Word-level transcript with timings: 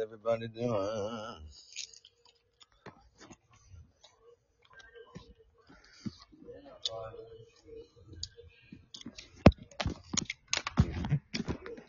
everybody 0.00 0.48
doing? 0.48 1.36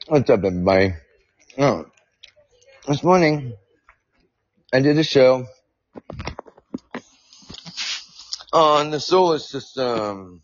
What's 0.07 0.29
up, 0.29 0.43
everybody? 0.43 0.93
Oh, 1.57 1.85
this 2.87 3.03
morning 3.03 3.53
I 4.73 4.81
did 4.81 4.97
a 4.97 5.03
show 5.03 5.45
on 8.53 8.91
the 8.91 8.99
solar 8.99 9.39
system. 9.39 10.41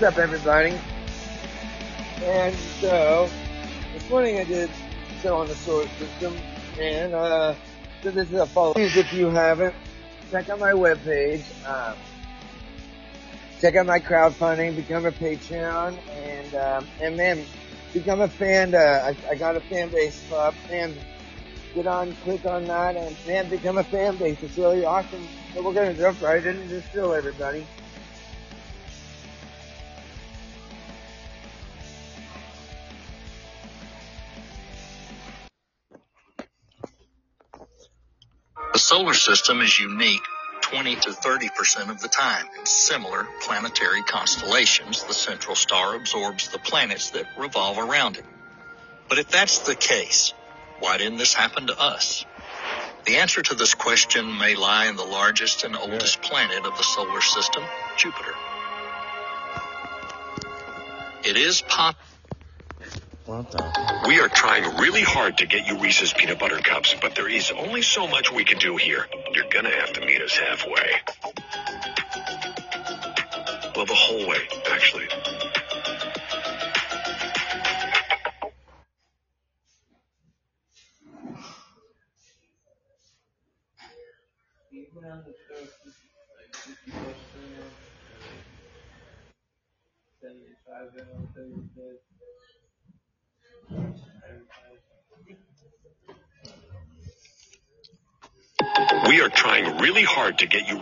What's 0.00 0.16
up, 0.16 0.22
everybody? 0.22 0.80
And 2.22 2.54
so, 2.80 3.28
this 3.92 4.08
morning 4.08 4.38
I 4.38 4.44
did 4.44 4.70
show 5.20 5.36
on 5.36 5.46
the 5.46 5.54
solar 5.54 5.86
system, 5.98 6.34
and 6.80 7.12
uh, 7.12 7.54
so 8.02 8.10
this 8.10 8.32
is 8.32 8.40
a 8.40 8.46
follow. 8.46 8.72
Please, 8.72 8.96
if 8.96 9.12
you 9.12 9.28
haven't, 9.28 9.74
check 10.30 10.48
out 10.48 10.58
my 10.58 10.72
webpage. 10.72 11.42
Um, 11.68 11.98
check 13.60 13.76
out 13.76 13.84
my 13.84 14.00
crowdfunding, 14.00 14.74
become 14.74 15.04
a 15.04 15.12
Patreon, 15.12 15.98
and 16.14 16.54
um, 16.54 16.88
and 17.02 17.18
then 17.18 17.44
become 17.92 18.22
a 18.22 18.28
fan. 18.28 18.74
Uh, 18.74 18.78
I, 18.78 19.32
I 19.32 19.34
got 19.34 19.54
a 19.54 19.60
fan 19.60 19.90
base 19.90 20.18
club, 20.30 20.54
and 20.70 20.96
get 21.74 21.86
on, 21.86 22.16
click 22.24 22.46
on 22.46 22.64
that, 22.64 22.96
and 22.96 23.14
man, 23.26 23.50
become 23.50 23.76
a 23.76 23.84
fan 23.84 24.16
base. 24.16 24.42
It's 24.42 24.56
really 24.56 24.82
awesome. 24.82 25.28
So 25.52 25.62
we're 25.62 25.74
gonna 25.74 25.92
jump 25.92 26.22
right 26.22 26.42
into 26.42 26.68
this 26.68 26.90
show, 26.90 27.12
everybody. 27.12 27.66
Solar 38.90 39.14
system 39.14 39.60
is 39.60 39.78
unique 39.78 40.24
20 40.62 40.96
to 40.96 41.10
30% 41.10 41.90
of 41.90 42.00
the 42.00 42.08
time. 42.08 42.44
In 42.58 42.66
similar 42.66 43.24
planetary 43.40 44.02
constellations, 44.02 45.04
the 45.04 45.14
central 45.14 45.54
star 45.54 45.94
absorbs 45.94 46.48
the 46.48 46.58
planets 46.58 47.10
that 47.10 47.26
revolve 47.38 47.78
around 47.78 48.16
it. 48.16 48.24
But 49.08 49.20
if 49.20 49.28
that's 49.28 49.60
the 49.60 49.76
case, 49.76 50.34
why 50.80 50.98
didn't 50.98 51.18
this 51.18 51.34
happen 51.34 51.68
to 51.68 51.80
us? 51.80 52.26
The 53.04 53.18
answer 53.18 53.40
to 53.42 53.54
this 53.54 53.74
question 53.74 54.36
may 54.36 54.56
lie 54.56 54.88
in 54.88 54.96
the 54.96 55.04
largest 55.04 55.62
and 55.62 55.76
oldest 55.76 56.20
planet 56.20 56.66
of 56.66 56.76
the 56.76 56.82
solar 56.82 57.20
system, 57.20 57.62
Jupiter. 57.96 58.34
It 61.22 61.36
is 61.36 61.62
the? 61.62 61.94
We 63.30 64.18
are 64.18 64.28
trying 64.28 64.76
really 64.78 65.02
hard 65.02 65.38
to 65.38 65.46
get 65.46 65.64
you 65.64 65.78
Reese's 65.78 66.12
peanut 66.12 66.40
butter 66.40 66.58
cups, 66.58 66.96
but 67.00 67.14
there 67.14 67.28
is 67.28 67.52
only 67.52 67.80
so 67.80 68.08
much 68.08 68.32
we 68.32 68.44
can 68.44 68.58
do 68.58 68.76
here. 68.76 69.06
You're 69.32 69.48
gonna 69.48 69.70
have 69.70 69.92
to 69.92 70.00
meet 70.00 70.20
us 70.20 70.36
halfway. 70.36 70.90
Well, 73.76 73.86
the 73.86 73.94
whole 73.94 74.26
way, 74.26 74.48
actually. 74.68 75.06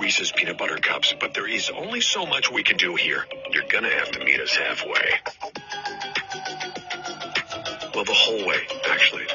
Reese's 0.09 0.33
peanut 0.33 0.57
butter 0.57 0.79
cups, 0.79 1.15
but 1.21 1.35
there 1.35 1.47
is 1.47 1.69
only 1.69 2.01
so 2.01 2.25
much 2.25 2.51
we 2.51 2.63
can 2.63 2.79
do 2.79 2.95
here. 2.95 3.27
You're 3.51 3.69
gonna 3.69 3.91
have 3.91 4.11
to 4.13 4.25
meet 4.25 4.41
us 4.41 4.57
halfway. 4.57 5.21
Well, 7.95 8.05
the 8.05 8.15
whole 8.15 8.47
way, 8.47 8.67
actually. 8.89 9.28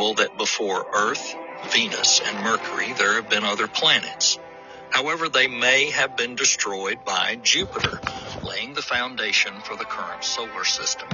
Possible 0.00 0.14
that 0.14 0.38
before 0.38 0.86
Earth, 0.94 1.36
Venus, 1.72 2.20
and 2.24 2.42
Mercury, 2.42 2.92
there 2.94 3.14
have 3.14 3.28
been 3.28 3.44
other 3.44 3.68
planets. 3.68 4.38
However, 4.90 5.28
they 5.28 5.46
may 5.46 5.90
have 5.90 6.16
been 6.16 6.36
destroyed 6.36 7.04
by 7.04 7.38
Jupiter, 7.42 8.00
laying 8.42 8.72
the 8.72 8.82
foundation 8.82 9.52
for 9.60 9.76
the 9.76 9.84
current 9.84 10.24
solar 10.24 10.64
system. 10.64 11.08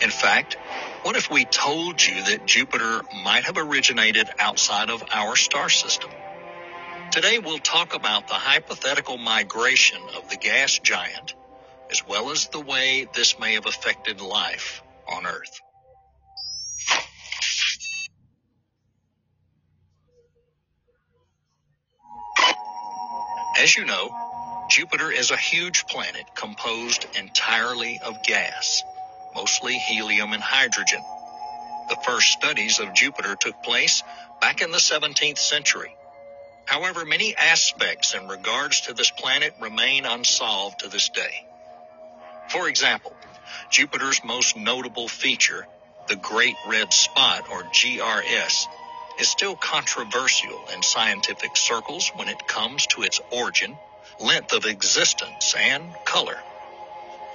In 0.00 0.10
fact, 0.10 0.56
what 1.02 1.16
if 1.16 1.30
we 1.30 1.44
told 1.46 2.00
you 2.00 2.22
that 2.24 2.46
Jupiter 2.46 3.02
might 3.24 3.44
have 3.44 3.58
originated 3.58 4.28
outside 4.38 4.88
of 4.88 5.02
our 5.12 5.34
star 5.34 5.68
system? 5.68 6.10
Today 7.10 7.38
we'll 7.40 7.58
talk 7.58 7.94
about 7.94 8.28
the 8.28 8.34
hypothetical 8.34 9.18
migration 9.18 10.00
of 10.16 10.30
the 10.30 10.36
gas 10.36 10.78
giant, 10.78 11.34
as 11.90 12.06
well 12.06 12.30
as 12.30 12.46
the 12.48 12.60
way 12.60 13.08
this 13.14 13.38
may 13.38 13.54
have 13.54 13.66
affected 13.66 14.20
life 14.20 14.82
on 15.08 15.26
Earth. 15.26 15.60
As 23.66 23.76
you 23.76 23.84
know, 23.84 24.14
Jupiter 24.70 25.10
is 25.10 25.32
a 25.32 25.36
huge 25.36 25.88
planet 25.88 26.36
composed 26.36 27.04
entirely 27.16 28.00
of 28.00 28.22
gas, 28.22 28.84
mostly 29.34 29.76
helium 29.76 30.32
and 30.34 30.40
hydrogen. 30.40 31.02
The 31.88 31.96
first 31.96 32.28
studies 32.28 32.78
of 32.78 32.94
Jupiter 32.94 33.34
took 33.34 33.60
place 33.64 34.04
back 34.40 34.62
in 34.62 34.70
the 34.70 34.78
17th 34.78 35.38
century. 35.38 35.96
However, 36.66 37.04
many 37.04 37.34
aspects 37.34 38.14
in 38.14 38.28
regards 38.28 38.82
to 38.82 38.92
this 38.94 39.10
planet 39.10 39.52
remain 39.60 40.06
unsolved 40.06 40.78
to 40.82 40.88
this 40.88 41.08
day. 41.08 41.44
For 42.50 42.68
example, 42.68 43.16
Jupiter's 43.72 44.22
most 44.22 44.56
notable 44.56 45.08
feature, 45.08 45.66
the 46.06 46.14
Great 46.14 46.54
Red 46.68 46.92
Spot 46.92 47.42
or 47.50 47.64
GRS, 47.64 48.68
is 49.18 49.30
still 49.30 49.56
controversial 49.56 50.68
in 50.74 50.82
scientific 50.82 51.56
circles 51.56 52.12
when 52.14 52.28
it 52.28 52.46
comes 52.46 52.86
to 52.88 53.02
its 53.02 53.20
origin, 53.30 53.80
length 54.20 54.52
of 54.52 54.66
existence, 54.66 55.54
and 55.58 55.96
color. 56.04 56.38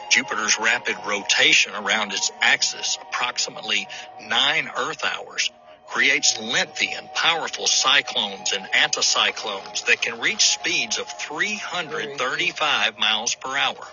Jupiter's 0.09 0.59
rapid 0.59 0.97
rotation 1.05 1.73
around 1.75 2.13
its 2.13 2.31
axis, 2.41 2.97
approximately 3.01 3.89
nine 4.19 4.69
Earth 4.77 5.03
hours, 5.05 5.51
creates 5.87 6.39
lengthy 6.39 6.93
and 6.93 7.13
powerful 7.13 7.67
cyclones 7.67 8.53
and 8.53 8.69
anticyclones 8.71 9.85
that 9.85 10.01
can 10.01 10.19
reach 10.19 10.53
speeds 10.53 10.99
of 10.99 11.09
335 11.09 12.97
miles 12.97 13.35
per 13.35 13.57
hour. 13.57 13.87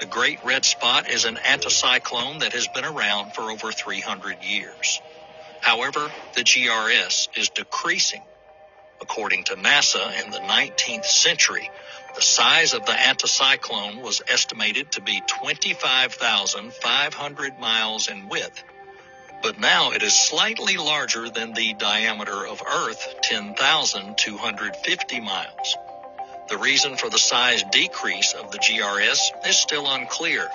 The 0.00 0.06
Great 0.06 0.40
Red 0.44 0.64
Spot 0.66 1.08
is 1.08 1.24
an 1.24 1.36
anticyclone 1.36 2.40
that 2.40 2.52
has 2.54 2.68
been 2.68 2.84
around 2.84 3.32
for 3.34 3.50
over 3.50 3.72
300 3.72 4.42
years. 4.42 5.02
However, 5.64 6.12
the 6.34 6.44
GRS 6.44 7.28
is 7.38 7.48
decreasing. 7.48 8.20
According 9.00 9.44
to 9.44 9.56
NASA 9.56 10.22
in 10.22 10.30
the 10.30 10.40
19th 10.40 11.06
century, 11.06 11.70
the 12.14 12.20
size 12.20 12.74
of 12.74 12.84
the 12.84 12.92
anticyclone 12.92 14.02
was 14.02 14.20
estimated 14.28 14.92
to 14.92 15.00
be 15.00 15.22
25,500 15.26 17.58
miles 17.58 18.08
in 18.08 18.28
width. 18.28 18.62
But 19.42 19.58
now 19.58 19.92
it 19.92 20.02
is 20.02 20.14
slightly 20.14 20.76
larger 20.76 21.30
than 21.30 21.54
the 21.54 21.72
diameter 21.72 22.46
of 22.46 22.60
Earth, 22.62 23.14
10,250 23.22 25.20
miles. 25.20 25.76
The 26.50 26.58
reason 26.58 26.98
for 26.98 27.08
the 27.08 27.18
size 27.18 27.64
decrease 27.72 28.34
of 28.34 28.52
the 28.52 28.58
GRS 28.58 29.46
is 29.46 29.56
still 29.56 29.88
unclear. 29.88 30.50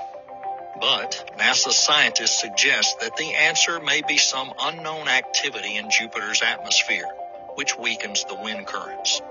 But 0.80 1.32
NASA 1.38 1.72
scientists 1.72 2.40
suggest 2.40 3.00
that 3.02 3.18
the 3.18 3.34
answer 3.36 3.80
may 3.80 4.02
be 4.02 4.18
some 4.18 4.54
unknown 4.60 5.08
activity 5.08 5.78
in 5.78 5.90
Jupiter's 5.90 6.42
atmosphere, 6.42 7.08
which 7.56 7.78
weakens 7.78 8.24
the 8.26 8.36
wind 8.36 8.68
currents. 8.68 9.22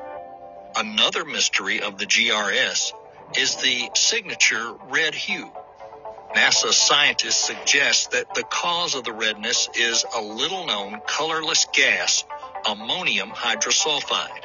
Another 0.76 1.25
mystery 1.25 1.81
of 1.81 1.99
the 1.99 2.06
GRS 2.06 2.93
is 3.37 3.56
the 3.56 3.90
signature 3.94 4.75
red 4.90 5.14
hue. 5.14 5.50
NASA 6.35 6.73
scientists 6.73 7.46
suggest 7.46 8.11
that 8.11 8.35
the 8.35 8.43
cause 8.43 8.94
of 8.94 9.05
the 9.05 9.12
redness 9.12 9.69
is 9.75 10.05
a 10.14 10.20
little 10.20 10.67
known 10.67 11.00
colorless 11.06 11.67
gas, 11.73 12.25
ammonium 12.67 13.31
hydrosulfide, 13.31 14.44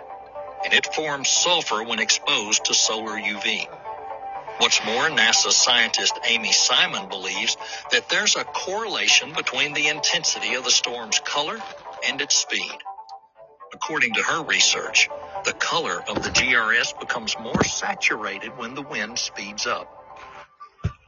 and 0.63 0.73
it 0.73 0.93
forms 0.93 1.29
sulfur 1.29 1.83
when 1.83 1.99
exposed 1.99 2.65
to 2.65 2.73
solar 2.73 3.19
UV. 3.19 3.67
What's 4.59 4.83
more, 4.85 5.09
NASA 5.09 5.51
scientist 5.51 6.17
Amy 6.25 6.53
Simon 6.53 7.09
believes 7.09 7.57
that 7.91 8.09
there's 8.09 8.37
a 8.37 8.45
correlation 8.45 9.33
between 9.35 9.73
the 9.73 9.89
intensity 9.89 10.55
of 10.55 10.63
the 10.63 10.71
storm's 10.71 11.19
color 11.19 11.63
and 12.07 12.21
its 12.21 12.35
speed. 12.35 12.77
According 13.73 14.15
to 14.15 14.23
her 14.23 14.43
research, 14.43 15.09
the 15.45 15.53
color 15.53 16.03
of 16.09 16.21
the 16.23 16.31
GRS 16.31 16.99
becomes 16.99 17.37
more 17.39 17.63
saturated 17.63 18.57
when 18.57 18.75
the 18.75 18.83
wind 18.83 19.19
speeds 19.19 19.67
up. 19.67 19.89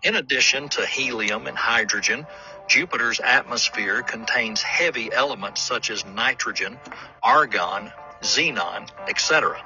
In 0.04 0.16
addition 0.16 0.70
to 0.70 0.86
helium 0.86 1.48
and 1.48 1.58
hydrogen, 1.58 2.28
Jupiter's 2.70 3.20
atmosphere 3.20 4.04
contains 4.04 4.62
heavy 4.62 5.12
elements 5.14 5.62
such 5.62 5.90
as 5.92 6.06
nitrogen, 6.06 6.80
argon, 7.24 7.92
xenon, 8.24 8.90
etc. 9.10 9.62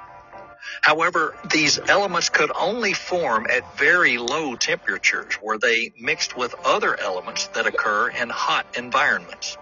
However, 0.82 1.34
these 1.50 1.78
elements 1.88 2.28
could 2.28 2.50
only 2.54 2.92
form 2.92 3.46
at 3.50 3.76
very 3.76 4.18
low 4.18 4.56
temperatures 4.56 5.34
where 5.40 5.58
they 5.58 5.92
mixed 5.98 6.36
with 6.36 6.54
other 6.64 6.98
elements 6.98 7.46
that 7.48 7.66
occur 7.66 8.08
in 8.10 8.28
hot 8.30 8.66
environments. 8.76 9.56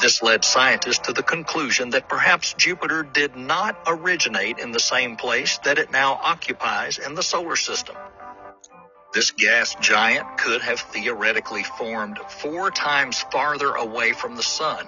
This 0.00 0.22
led 0.22 0.44
scientists 0.44 1.06
to 1.06 1.12
the 1.12 1.22
conclusion 1.22 1.90
that 1.90 2.08
perhaps 2.08 2.54
Jupiter 2.54 3.02
did 3.02 3.36
not 3.36 3.78
originate 3.86 4.58
in 4.58 4.72
the 4.72 4.80
same 4.80 5.16
place 5.16 5.58
that 5.64 5.78
it 5.78 5.90
now 5.90 6.12
occupies 6.22 6.98
in 6.98 7.14
the 7.14 7.22
solar 7.22 7.56
system. 7.56 7.96
This 9.14 9.30
gas 9.30 9.74
giant 9.76 10.38
could 10.38 10.62
have 10.62 10.80
theoretically 10.80 11.62
formed 11.62 12.18
four 12.28 12.70
times 12.70 13.24
farther 13.30 13.72
away 13.72 14.12
from 14.12 14.36
the 14.36 14.42
Sun. 14.42 14.86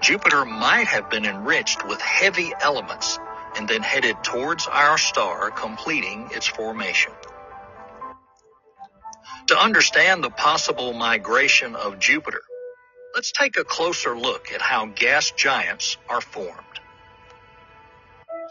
Jupiter 0.00 0.44
might 0.44 0.86
have 0.86 1.10
been 1.10 1.24
enriched 1.24 1.86
with 1.86 2.00
heavy 2.00 2.52
elements 2.60 3.18
and 3.58 3.68
then 3.68 3.82
headed 3.82 4.16
towards 4.24 4.66
our 4.68 4.98
star, 4.98 5.50
completing 5.50 6.30
its 6.32 6.46
formation. 6.46 7.12
To 9.48 9.58
understand 9.58 10.24
the 10.24 10.30
possible 10.30 10.94
migration 10.94 11.76
of 11.76 11.98
Jupiter, 12.00 12.42
let's 13.14 13.32
take 13.32 13.58
a 13.58 13.64
closer 13.64 14.18
look 14.18 14.52
at 14.52 14.62
how 14.62 14.86
gas 14.86 15.32
giants 15.32 15.98
are 16.08 16.22
formed. 16.22 16.54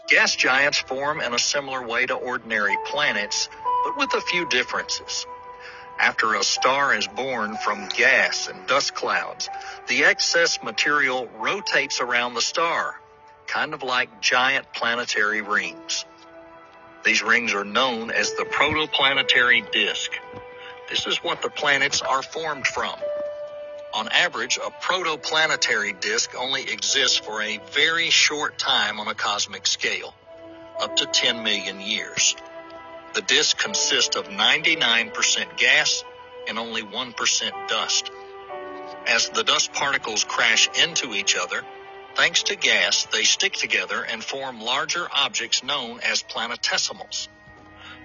Gas 0.08 0.36
giants 0.36 0.78
form 0.78 1.20
in 1.20 1.34
a 1.34 1.38
similar 1.38 1.86
way 1.86 2.06
to 2.06 2.14
ordinary 2.14 2.76
planets, 2.86 3.48
but 3.84 3.96
with 3.98 4.14
a 4.14 4.20
few 4.22 4.48
differences. 4.48 5.26
After 5.98 6.34
a 6.34 6.44
star 6.44 6.94
is 6.94 7.08
born 7.08 7.56
from 7.56 7.88
gas 7.88 8.48
and 8.48 8.66
dust 8.68 8.94
clouds, 8.94 9.48
the 9.88 10.04
excess 10.04 10.62
material 10.62 11.28
rotates 11.40 12.00
around 12.00 12.34
the 12.34 12.42
star, 12.42 12.96
kind 13.48 13.74
of 13.74 13.82
like 13.82 14.20
giant 14.20 14.72
planetary 14.72 15.40
rings. 15.40 16.04
These 17.04 17.22
rings 17.22 17.54
are 17.54 17.64
known 17.64 18.10
as 18.10 18.34
the 18.34 18.44
protoplanetary 18.44 19.72
disk. 19.72 20.12
This 20.88 21.06
is 21.06 21.16
what 21.18 21.42
the 21.42 21.50
planets 21.50 22.02
are 22.02 22.22
formed 22.22 22.66
from. 22.66 22.94
On 23.94 24.08
average, 24.08 24.58
a 24.58 24.70
protoplanetary 24.70 25.98
disk 26.00 26.34
only 26.38 26.62
exists 26.70 27.16
for 27.16 27.40
a 27.40 27.58
very 27.72 28.10
short 28.10 28.58
time 28.58 29.00
on 29.00 29.08
a 29.08 29.14
cosmic 29.14 29.66
scale, 29.66 30.14
up 30.78 30.96
to 30.96 31.06
10 31.06 31.42
million 31.42 31.80
years. 31.80 32.36
The 33.14 33.22
disk 33.22 33.56
consists 33.56 34.16
of 34.16 34.26
99% 34.26 35.56
gas 35.56 36.04
and 36.46 36.58
only 36.58 36.82
1% 36.82 37.68
dust. 37.68 38.10
As 39.06 39.30
the 39.30 39.42
dust 39.42 39.72
particles 39.72 40.24
crash 40.24 40.68
into 40.82 41.14
each 41.14 41.34
other, 41.36 41.62
thanks 42.14 42.44
to 42.44 42.56
gas, 42.56 43.06
they 43.12 43.24
stick 43.24 43.54
together 43.54 44.04
and 44.04 44.22
form 44.22 44.60
larger 44.60 45.06
objects 45.12 45.62
known 45.64 46.00
as 46.00 46.22
planetesimals. 46.22 47.28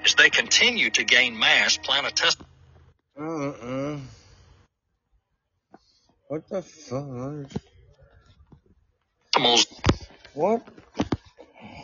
As 0.05 0.15
they 0.15 0.29
continue 0.29 0.89
to 0.91 1.03
gain 1.03 1.37
mass, 1.37 1.77
planetesimals 1.77 2.45
Uh-uh. 3.19 3.99
What 6.27 6.47
the 6.49 6.61
fuck? 6.61 7.61
What? 10.33 10.67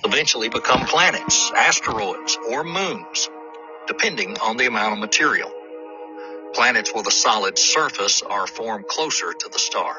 eventually 0.04 0.50
become 0.50 0.86
planets, 0.88 1.52
asteroids, 1.56 2.38
or 2.50 2.64
moons, 2.64 3.30
depending 3.88 4.38
on 4.40 4.58
the 4.58 4.66
amount 4.66 4.94
of 4.94 5.00
material. 5.00 5.52
Planets 6.54 6.92
with 6.94 7.08
a 7.08 7.12
solid 7.12 7.58
surface 7.60 8.24
are 8.24 8.48
formed 8.48 8.88
closer 8.88 9.34
to 9.34 9.50
the 9.50 9.60
star. 9.60 9.96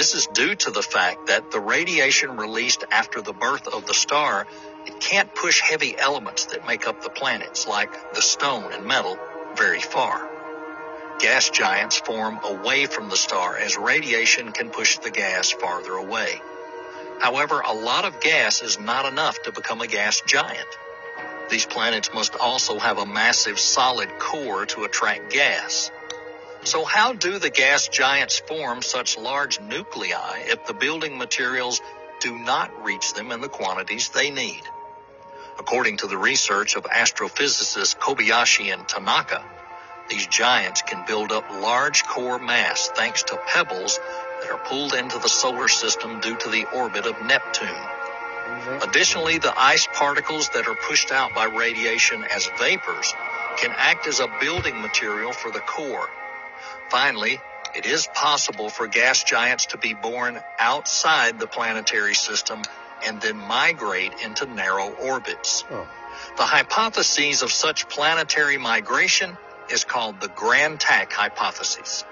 This 0.00 0.14
is 0.14 0.26
due 0.28 0.54
to 0.54 0.70
the 0.70 0.80
fact 0.82 1.26
that 1.26 1.50
the 1.50 1.60
radiation 1.60 2.38
released 2.38 2.84
after 2.90 3.20
the 3.20 3.34
birth 3.34 3.68
of 3.68 3.84
the 3.84 3.92
star, 3.92 4.46
it 4.86 4.98
can't 4.98 5.34
push 5.34 5.60
heavy 5.60 5.94
elements 5.98 6.46
that 6.46 6.66
make 6.66 6.88
up 6.88 7.02
the 7.02 7.10
planets, 7.10 7.68
like 7.68 7.92
the 8.14 8.22
stone 8.22 8.72
and 8.72 8.86
metal, 8.86 9.18
very 9.56 9.82
far. 9.82 10.18
Gas 11.18 11.50
giants 11.50 11.98
form 11.98 12.40
away 12.42 12.86
from 12.86 13.10
the 13.10 13.16
star 13.18 13.58
as 13.58 13.76
radiation 13.76 14.52
can 14.52 14.70
push 14.70 14.96
the 15.00 15.10
gas 15.10 15.50
farther 15.50 15.92
away. 15.92 16.40
However, 17.18 17.60
a 17.60 17.74
lot 17.74 18.06
of 18.06 18.22
gas 18.22 18.62
is 18.62 18.78
not 18.80 19.04
enough 19.04 19.42
to 19.42 19.52
become 19.52 19.82
a 19.82 19.86
gas 19.86 20.22
giant. 20.22 20.78
These 21.50 21.66
planets 21.66 22.08
must 22.14 22.36
also 22.36 22.78
have 22.78 22.96
a 22.96 23.04
massive 23.06 23.60
solid 23.60 24.08
core 24.18 24.64
to 24.64 24.84
attract 24.84 25.30
gas. 25.30 25.90
So 26.64 26.84
how 26.84 27.14
do 27.14 27.38
the 27.38 27.50
gas 27.50 27.88
giants 27.88 28.38
form 28.38 28.82
such 28.82 29.16
large 29.16 29.60
nuclei 29.60 30.40
if 30.46 30.66
the 30.66 30.74
building 30.74 31.16
materials 31.16 31.80
do 32.20 32.38
not 32.38 32.84
reach 32.84 33.14
them 33.14 33.32
in 33.32 33.40
the 33.40 33.48
quantities 33.48 34.10
they 34.10 34.30
need? 34.30 34.62
According 35.58 35.98
to 35.98 36.06
the 36.06 36.18
research 36.18 36.76
of 36.76 36.84
astrophysicists 36.84 37.96
Kobayashi 37.96 38.72
and 38.72 38.86
Tanaka, 38.86 39.44
these 40.08 40.26
giants 40.26 40.82
can 40.82 41.04
build 41.06 41.32
up 41.32 41.50
large 41.50 42.04
core 42.04 42.38
mass 42.38 42.88
thanks 42.94 43.22
to 43.24 43.38
pebbles 43.46 43.98
that 44.42 44.50
are 44.50 44.58
pulled 44.58 44.94
into 44.94 45.18
the 45.18 45.28
solar 45.28 45.68
system 45.68 46.20
due 46.20 46.36
to 46.36 46.48
the 46.50 46.66
orbit 46.74 47.06
of 47.06 47.22
Neptune. 47.22 47.68
Mm-hmm. 47.68 48.88
Additionally, 48.88 49.38
the 49.38 49.58
ice 49.58 49.86
particles 49.94 50.48
that 50.50 50.66
are 50.66 50.74
pushed 50.74 51.12
out 51.12 51.34
by 51.34 51.44
radiation 51.44 52.24
as 52.24 52.50
vapors 52.58 53.14
can 53.58 53.70
act 53.76 54.06
as 54.06 54.20
a 54.20 54.28
building 54.40 54.80
material 54.80 55.32
for 55.32 55.50
the 55.50 55.60
core. 55.60 56.08
Finally, 56.90 57.40
it 57.76 57.86
is 57.86 58.08
possible 58.08 58.68
for 58.68 58.88
gas 58.88 59.22
giants 59.22 59.66
to 59.66 59.78
be 59.78 59.94
born 59.94 60.40
outside 60.58 61.38
the 61.38 61.46
planetary 61.46 62.14
system 62.14 62.62
and 63.06 63.20
then 63.20 63.36
migrate 63.36 64.12
into 64.24 64.44
narrow 64.46 64.88
orbits. 64.90 65.64
Oh. 65.70 65.86
The 66.36 66.42
hypothesis 66.44 67.42
of 67.42 67.52
such 67.52 67.88
planetary 67.88 68.58
migration 68.58 69.38
is 69.70 69.84
called 69.84 70.20
the 70.20 70.28
Grand 70.28 70.80
Tack 70.80 71.12
hypothesis. 71.12 72.04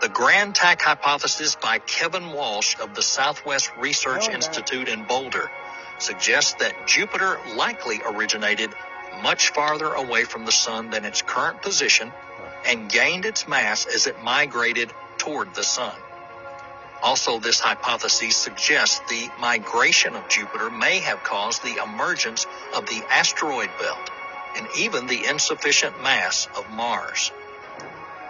The 0.00 0.08
Grand 0.08 0.54
Tack 0.54 0.80
hypothesis 0.80 1.56
by 1.56 1.78
Kevin 1.80 2.32
Walsh 2.32 2.76
of 2.80 2.94
the 2.94 3.02
Southwest 3.02 3.72
Research 3.78 4.28
Oh. 4.28 4.32
Institute 4.32 4.88
in 4.88 5.04
Boulder 5.04 5.50
suggests 5.98 6.54
that 6.54 6.86
Jupiter 6.86 7.38
likely 7.56 8.00
originated 8.06 8.70
much 9.22 9.50
farther 9.50 9.92
away 9.92 10.24
from 10.24 10.44
the 10.44 10.52
sun 10.52 10.90
than 10.90 11.04
its 11.04 11.22
current 11.22 11.62
position 11.62 12.12
and 12.66 12.90
gained 12.90 13.24
its 13.26 13.48
mass 13.48 13.86
as 13.86 14.06
it 14.06 14.22
migrated 14.22 14.92
toward 15.18 15.54
the 15.54 15.64
sun. 15.64 15.94
Also, 17.02 17.40
this 17.40 17.60
hypothesis 17.60 18.36
suggests 18.36 19.00
the 19.08 19.28
migration 19.40 20.16
of 20.16 20.28
Jupiter 20.28 20.70
may 20.70 21.00
have 21.00 21.22
caused 21.24 21.62
the 21.64 21.80
emergence 21.82 22.46
of 22.74 22.86
the 22.86 23.02
asteroid 23.10 23.70
belt 23.80 24.10
and 24.56 24.68
even 24.78 25.06
the 25.06 25.26
insufficient 25.26 26.02
mass 26.02 26.48
of 26.56 26.70
Mars. 26.70 27.32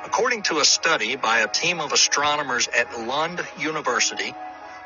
According 0.05 0.43
to 0.45 0.59
a 0.61 0.65
study 0.65 1.17
by 1.17 1.41
a 1.41 1.49
team 1.49 1.81
of 1.81 1.93
astronomers 1.93 2.69
at 2.69 3.01
Lund 3.01 3.43
University, 3.59 4.35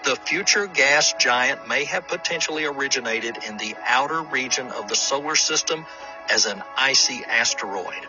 the 0.04 0.16
future 0.16 0.66
gas 0.66 1.14
giant 1.20 1.68
may 1.68 1.84
have 1.84 2.08
potentially 2.08 2.64
originated 2.64 3.38
in 3.48 3.56
the 3.56 3.76
outer 3.86 4.22
region 4.22 4.70
of 4.72 4.88
the 4.88 4.96
solar 4.96 5.36
system 5.36 5.86
as 6.30 6.46
an 6.46 6.62
icy 6.76 7.24
asteroid. 7.24 8.06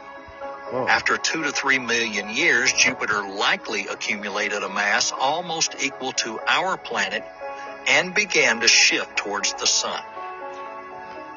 Oh. 0.69 0.85
After 0.87 1.17
two 1.17 1.43
to 1.43 1.51
three 1.51 1.79
million 1.79 2.29
years, 2.29 2.73
Jupiter 2.73 3.27
likely 3.27 3.87
accumulated 3.87 4.63
a 4.63 4.69
mass 4.69 5.13
almost 5.17 5.75
equal 5.81 6.11
to 6.13 6.39
our 6.45 6.77
planet 6.77 7.23
and 7.87 8.13
began 8.13 8.59
to 8.59 8.67
shift 8.67 9.15
towards 9.15 9.53
the 9.53 9.65
sun. 9.65 10.01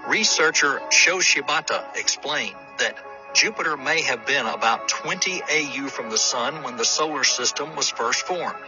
Researcher 0.08 0.80
Sho 0.90 1.18
Shibata 1.18 1.96
explained 1.96 2.56
that 2.78 2.96
Jupiter 3.32 3.76
may 3.76 4.02
have 4.02 4.26
been 4.26 4.46
about 4.46 4.88
20 4.88 5.42
AU 5.42 5.86
from 5.88 6.10
the 6.10 6.18
Sun 6.18 6.64
when 6.64 6.76
the 6.76 6.84
solar 6.84 7.22
system 7.22 7.76
was 7.76 7.88
first 7.88 8.26
formed. 8.26 8.58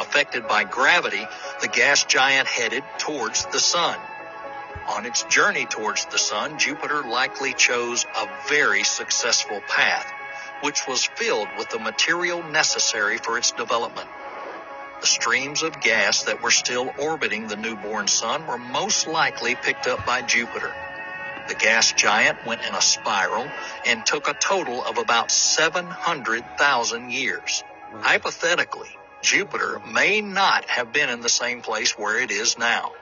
Affected 0.00 0.48
by 0.48 0.64
gravity, 0.64 1.24
the 1.60 1.68
gas 1.68 2.04
giant 2.04 2.48
headed 2.48 2.82
towards 2.98 3.46
the 3.46 3.60
Sun. 3.60 3.96
On 4.88 5.06
its 5.06 5.24
journey 5.24 5.66
towards 5.66 6.06
the 6.06 6.18
Sun, 6.18 6.58
Jupiter 6.58 7.02
likely 7.04 7.54
chose 7.54 8.06
a 8.16 8.28
very 8.48 8.84
successful 8.84 9.62
path, 9.68 10.10
which 10.62 10.86
was 10.86 11.06
filled 11.16 11.48
with 11.56 11.70
the 11.70 11.78
material 11.78 12.42
necessary 12.42 13.18
for 13.18 13.38
its 13.38 13.52
development. 13.52 14.08
The 15.00 15.06
streams 15.06 15.62
of 15.62 15.80
gas 15.80 16.24
that 16.24 16.42
were 16.42 16.50
still 16.50 16.94
orbiting 16.98 17.48
the 17.48 17.56
newborn 17.56 18.08
Sun 18.08 18.46
were 18.46 18.58
most 18.58 19.06
likely 19.06 19.54
picked 19.56 19.86
up 19.86 20.04
by 20.06 20.22
Jupiter. 20.22 20.72
The 21.48 21.54
gas 21.56 21.92
giant 21.92 22.44
went 22.46 22.62
in 22.66 22.74
a 22.74 22.82
spiral 22.82 23.48
and 23.86 24.06
took 24.06 24.28
a 24.28 24.34
total 24.34 24.84
of 24.84 24.98
about 24.98 25.30
700,000 25.32 27.10
years. 27.10 27.64
Hypothetically, 27.92 28.90
Jupiter 29.22 29.80
may 29.92 30.20
not 30.20 30.64
have 30.70 30.92
been 30.92 31.10
in 31.10 31.20
the 31.20 31.28
same 31.28 31.62
place 31.62 31.98
where 31.98 32.18
it 32.20 32.30
is 32.30 32.58
now. 32.58 32.92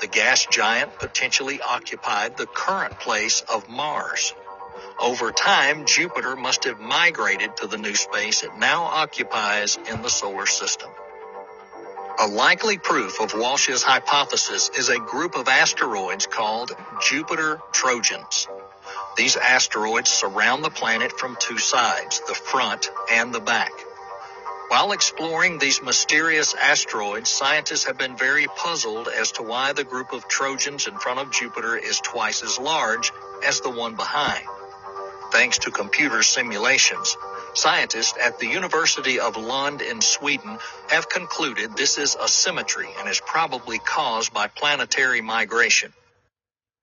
The 0.00 0.06
gas 0.06 0.46
giant 0.46 0.98
potentially 0.98 1.60
occupied 1.60 2.36
the 2.36 2.46
current 2.46 2.98
place 3.00 3.42
of 3.42 3.68
Mars. 3.68 4.32
Over 4.98 5.30
time, 5.30 5.84
Jupiter 5.84 6.36
must 6.36 6.64
have 6.64 6.80
migrated 6.80 7.56
to 7.58 7.66
the 7.66 7.76
new 7.76 7.94
space 7.94 8.42
it 8.42 8.56
now 8.56 8.84
occupies 8.84 9.78
in 9.90 10.02
the 10.02 10.08
solar 10.08 10.46
system. 10.46 10.90
A 12.18 12.26
likely 12.26 12.78
proof 12.78 13.20
of 13.20 13.34
Walsh's 13.34 13.82
hypothesis 13.82 14.70
is 14.76 14.88
a 14.88 14.98
group 14.98 15.36
of 15.36 15.48
asteroids 15.48 16.26
called 16.26 16.72
Jupiter 17.02 17.60
Trojans. 17.72 18.48
These 19.16 19.36
asteroids 19.36 20.10
surround 20.10 20.64
the 20.64 20.70
planet 20.70 21.12
from 21.12 21.36
two 21.38 21.58
sides, 21.58 22.20
the 22.26 22.34
front 22.34 22.90
and 23.10 23.34
the 23.34 23.40
back. 23.40 23.72
While 24.70 24.92
exploring 24.92 25.58
these 25.58 25.82
mysterious 25.82 26.54
asteroids, 26.54 27.28
scientists 27.28 27.86
have 27.86 27.98
been 27.98 28.16
very 28.16 28.46
puzzled 28.46 29.08
as 29.08 29.32
to 29.32 29.42
why 29.42 29.72
the 29.72 29.82
group 29.82 30.12
of 30.12 30.28
Trojans 30.28 30.86
in 30.86 30.96
front 30.96 31.18
of 31.18 31.32
Jupiter 31.32 31.76
is 31.76 31.98
twice 31.98 32.44
as 32.44 32.56
large 32.56 33.10
as 33.44 33.60
the 33.60 33.70
one 33.70 33.96
behind. 33.96 34.46
Thanks 35.32 35.58
to 35.58 35.72
computer 35.72 36.22
simulations, 36.22 37.16
Scientists 37.54 38.16
at 38.22 38.38
the 38.38 38.46
University 38.46 39.18
of 39.18 39.36
Lund 39.36 39.82
in 39.82 40.00
Sweden 40.00 40.58
have 40.88 41.08
concluded 41.08 41.76
this 41.76 41.98
is 41.98 42.16
a 42.20 42.28
symmetry 42.28 42.88
and 42.98 43.08
is 43.08 43.20
probably 43.20 43.78
caused 43.80 44.32
by 44.32 44.46
planetary 44.46 45.20
migration. 45.20 45.92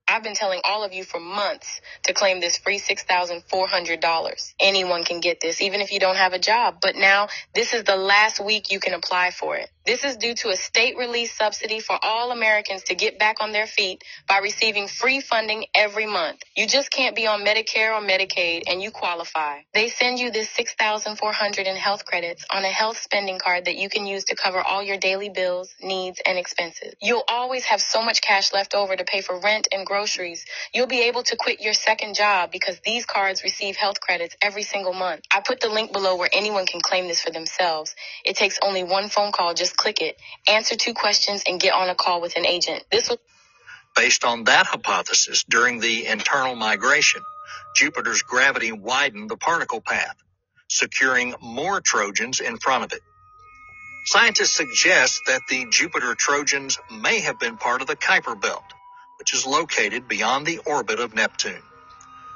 I've 0.07 0.23
been 0.23 0.35
telling 0.35 0.61
all 0.63 0.83
of 0.83 0.93
you 0.93 1.03
for 1.03 1.19
months 1.19 1.81
to 2.03 2.13
claim 2.13 2.39
this 2.39 2.57
free 2.57 2.79
$6,400. 2.79 4.53
Anyone 4.59 5.03
can 5.03 5.19
get 5.19 5.41
this, 5.41 5.61
even 5.61 5.81
if 5.81 5.91
you 5.91 5.99
don't 5.99 6.17
have 6.17 6.33
a 6.33 6.39
job. 6.39 6.77
But 6.81 6.95
now 6.95 7.27
this 7.53 7.73
is 7.73 7.83
the 7.83 7.97
last 7.97 8.39
week 8.43 8.71
you 8.71 8.79
can 8.79 8.93
apply 8.93 9.31
for 9.31 9.57
it. 9.57 9.69
This 9.87 10.03
is 10.03 10.17
due 10.17 10.33
to 10.33 10.49
a 10.49 10.57
state 10.57 10.97
release 10.97 11.31
subsidy 11.31 11.79
for 11.79 11.97
all 12.01 12.31
Americans 12.31 12.83
to 12.83 12.95
get 12.95 13.17
back 13.17 13.37
on 13.39 13.53
their 13.53 13.65
feet 13.65 14.03
by 14.27 14.39
receiving 14.39 14.89
free 14.89 15.21
funding 15.21 15.63
every 15.73 16.05
month. 16.05 16.43
You 16.57 16.67
just 16.67 16.91
can't 16.91 17.15
be 17.15 17.25
on 17.25 17.45
Medicare 17.45 17.97
or 17.97 18.05
Medicaid 18.05 18.63
and 18.67 18.81
you 18.81 18.91
qualify. 18.91 19.59
They 19.73 19.87
send 19.87 20.19
you 20.19 20.29
this 20.29 20.49
6,400 20.49 21.67
in 21.67 21.77
health 21.77 22.03
credits 22.03 22.43
on 22.53 22.65
a 22.65 22.67
health 22.67 22.97
spending 22.97 23.39
card 23.39 23.63
that 23.63 23.77
you 23.77 23.87
can 23.87 24.05
use 24.05 24.25
to 24.25 24.35
cover 24.35 24.59
all 24.59 24.83
your 24.83 24.97
daily 24.97 25.29
bills, 25.29 25.73
needs, 25.81 26.19
and 26.25 26.37
expenses. 26.37 26.93
You'll 27.01 27.23
always 27.25 27.63
have 27.63 27.79
so 27.79 28.01
much 28.01 28.19
cash 28.21 28.51
left 28.51 28.75
over 28.75 28.93
to 28.93 29.05
pay 29.05 29.21
for 29.21 29.39
rent 29.39 29.69
and 29.71 29.85
groceries. 29.85 30.43
You'll 30.73 30.87
be 30.87 31.03
able 31.03 31.23
to 31.23 31.37
quit 31.37 31.61
your 31.61 31.71
second 31.71 32.15
job 32.15 32.51
because 32.51 32.81
these 32.83 33.05
cards 33.05 33.41
receive 33.41 33.77
health 33.77 34.01
credits 34.01 34.35
every 34.41 34.63
single 34.63 34.93
month. 34.93 35.21
I 35.31 35.39
put 35.39 35.61
the 35.61 35.69
link 35.69 35.93
below 35.93 36.17
where 36.17 36.29
anyone 36.33 36.65
can 36.65 36.81
claim 36.81 37.07
this 37.07 37.21
for 37.21 37.31
themselves. 37.31 37.95
It 38.25 38.35
takes 38.35 38.59
only 38.61 38.83
one 38.83 39.07
phone 39.07 39.31
call 39.31 39.53
just 39.53 39.76
click 39.77 40.01
it, 40.01 40.17
answer 40.49 40.75
two 40.75 40.93
questions, 40.93 41.43
and 41.47 41.59
get 41.59 41.73
on 41.73 41.89
a 41.89 41.95
call 41.95 42.19
with 42.19 42.35
an 42.35 42.45
agent. 42.45 42.83
This 42.91 43.09
will. 43.09 43.19
Based 43.95 44.25
on 44.25 44.43
that 44.45 44.65
hypothesis, 44.67 45.43
during 45.47 45.79
the 45.79 46.07
internal 46.07 46.55
migration, 46.55 47.21
Jupiter's 47.75 48.21
gravity 48.21 48.71
widened 48.71 49.29
the 49.29 49.37
particle 49.37 49.81
path, 49.81 50.15
securing 50.67 51.35
more 51.41 51.79
Trojans 51.81 52.39
in 52.39 52.57
front 52.57 52.83
of 52.83 52.93
it. 52.93 53.01
Scientists 54.05 54.55
suggest 54.55 55.21
that 55.27 55.41
the 55.49 55.65
Jupiter 55.69 56.15
Trojans 56.15 56.77
may 56.91 57.19
have 57.21 57.39
been 57.39 57.57
part 57.57 57.81
of 57.81 57.87
the 57.87 57.95
Kuiper 57.95 58.39
Belt, 58.39 58.63
which 59.19 59.33
is 59.33 59.45
located 59.45 60.07
beyond 60.07 60.45
the 60.45 60.59
orbit 60.59 60.99
of 60.99 61.15
Neptune. 61.15 61.61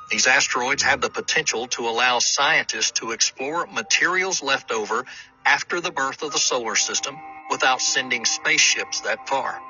These 0.09 0.27
asteroids 0.27 0.83
have 0.83 0.99
the 0.99 1.09
potential 1.09 1.67
to 1.67 1.87
allow 1.87 2.19
scientists 2.19 2.91
to 2.99 3.11
explore 3.11 3.65
materials 3.67 4.43
left 4.43 4.71
over 4.71 5.05
after 5.45 5.79
the 5.79 5.91
birth 5.91 6.21
of 6.23 6.33
the 6.33 6.39
solar 6.39 6.75
system 6.75 7.17
without 7.51 7.81
sending 7.81 8.25
spaceships 8.25 9.01
that 9.01 9.27
far. 9.27 9.61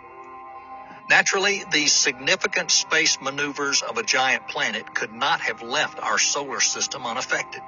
Naturally, 1.09 1.65
the 1.71 1.88
significant 1.88 2.71
space 2.71 3.17
maneuvers 3.21 3.81
of 3.81 3.97
a 3.97 4.03
giant 4.03 4.47
planet 4.47 4.95
could 4.95 5.11
not 5.11 5.41
have 5.41 5.61
left 5.61 6.00
our 6.00 6.17
solar 6.19 6.61
system 6.61 7.05
unaffected. 7.05 7.61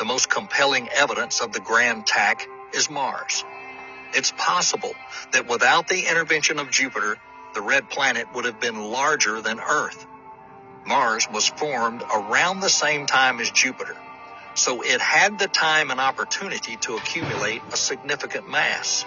The 0.00 0.04
most 0.04 0.30
compelling 0.30 0.88
evidence 0.88 1.40
of 1.40 1.52
the 1.52 1.60
grand 1.60 2.06
tack 2.06 2.48
is 2.74 2.90
Mars. 2.90 3.44
It's 4.14 4.32
possible 4.32 4.94
that 5.32 5.46
without 5.48 5.86
the 5.86 6.08
intervention 6.08 6.58
of 6.58 6.70
Jupiter, 6.70 7.18
the 7.54 7.60
red 7.60 7.88
planet 7.90 8.26
would 8.34 8.46
have 8.46 8.58
been 8.58 8.80
larger 8.80 9.40
than 9.40 9.60
Earth. 9.60 10.06
Mars 10.86 11.28
was 11.30 11.46
formed 11.46 12.02
around 12.02 12.60
the 12.60 12.68
same 12.70 13.06
time 13.06 13.38
as 13.40 13.50
Jupiter, 13.50 13.96
so 14.54 14.82
it 14.82 15.00
had 15.00 15.38
the 15.38 15.48
time 15.48 15.90
and 15.90 16.00
opportunity 16.00 16.76
to 16.78 16.96
accumulate 16.96 17.62
a 17.72 17.76
significant 17.76 18.48
mass. 18.48 19.04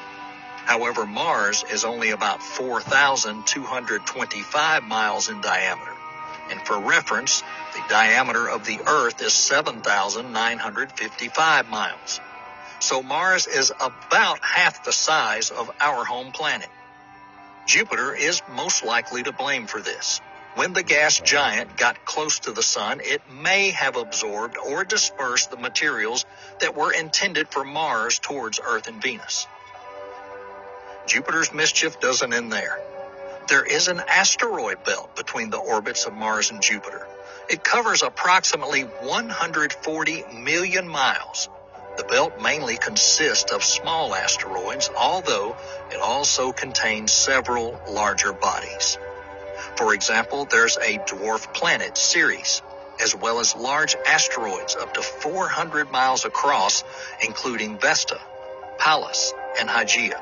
However, 0.65 1.05
Mars 1.05 1.63
is 1.71 1.83
only 1.85 2.09
about 2.12 2.41
4,225 2.43 4.83
miles 4.83 5.29
in 5.29 5.41
diameter. 5.41 5.91
And 6.51 6.62
for 6.62 6.79
reference, 6.79 7.41
the 7.73 7.81
diameter 7.89 8.47
of 8.50 8.65
the 8.65 8.79
Earth 8.88 9.21
is 9.21 9.33
7,955 9.33 11.69
miles. 11.69 12.19
So 12.79 13.03
Mars 13.03 13.47
is 13.47 13.73
about 13.79 14.39
half 14.43 14.83
the 14.85 14.93
size 14.93 15.51
of 15.51 15.71
our 15.81 16.05
home 16.05 16.33
planet. 16.33 16.69
Jupiter 17.67 18.15
is 18.15 18.41
most 18.50 18.85
likely 18.85 19.23
to 19.23 19.33
blame 19.33 19.67
for 19.67 19.81
this. 19.81 20.21
When 20.55 20.74
the 20.74 20.83
gas 20.83 21.19
giant 21.19 21.77
got 21.77 22.05
close 22.05 22.39
to 22.41 22.51
the 22.51 22.63
sun, 22.63 23.01
it 23.03 23.22
may 23.31 23.72
have 23.72 23.98
absorbed 23.98 24.57
or 24.57 24.83
dispersed 24.86 25.51
the 25.51 25.57
materials 25.57 26.25
that 26.62 26.75
were 26.75 26.93
intended 26.93 27.50
for 27.50 27.63
Mars 27.63 28.19
towards 28.19 28.60
Earth 28.63 28.88
and 28.88 29.01
Venus. 29.01 29.48
Jupiter's 31.07 31.53
mischief 31.53 32.00
doesn't 32.00 32.33
end 32.33 32.51
there. 32.51 32.79
There 33.50 33.65
is 33.65 33.89
an 33.89 34.01
asteroid 34.07 34.86
belt 34.86 35.15
between 35.17 35.50
the 35.50 35.57
orbits 35.57 36.05
of 36.05 36.13
Mars 36.13 36.51
and 36.51 36.62
Jupiter. 36.62 37.07
It 37.50 37.63
covers 37.63 38.03
approximately 38.03 38.83
140 38.83 40.24
million 40.33 40.88
miles. 40.88 41.50
The 41.98 42.05
belt 42.05 42.41
mainly 42.41 42.77
consists 42.77 43.51
of 43.51 43.63
small 43.63 44.15
asteroids, 44.15 44.89
although 44.98 45.57
it 45.91 46.00
also 46.01 46.53
contains 46.53 47.12
several 47.13 47.79
larger 47.89 48.33
bodies. 48.33 48.98
For 49.77 49.93
example, 49.93 50.45
there's 50.45 50.77
a 50.77 51.00
dwarf 51.00 51.53
planet 51.53 51.98
Ceres, 51.98 52.62
as 53.01 53.15
well 53.15 53.39
as 53.39 53.55
large 53.55 53.95
asteroids 54.07 54.75
up 54.75 54.93
to 54.95 55.01
400 55.01 55.91
miles 55.91 56.25
across, 56.25 56.83
including 57.25 57.79
Vesta, 57.79 58.19
Pallas, 58.79 59.33
and 59.60 59.69
Hygiea. 59.69 60.22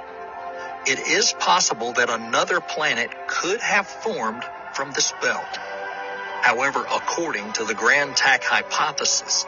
It 0.88 1.00
is 1.00 1.34
possible 1.34 1.94
that 1.94 2.10
another 2.10 2.62
planet 2.62 3.12
could 3.28 3.62
have 3.62 3.88
formed 3.88 4.44
from 4.74 4.92
this 4.94 5.14
belt. 5.22 5.60
However, 6.30 6.86
according 6.92 7.54
to 7.54 7.66
the 7.66 7.76
Grand 7.76 8.18
Tack 8.18 8.44
hypothesis, 8.44 9.46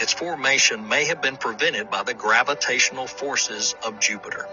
its 0.00 0.12
formation 0.12 0.88
may 0.88 1.06
have 1.06 1.22
been 1.22 1.36
prevented 1.36 1.90
by 1.90 2.02
the 2.02 2.14
gravitational 2.14 3.06
forces 3.06 3.76
of 3.86 4.00
Jupiter. 4.00 4.46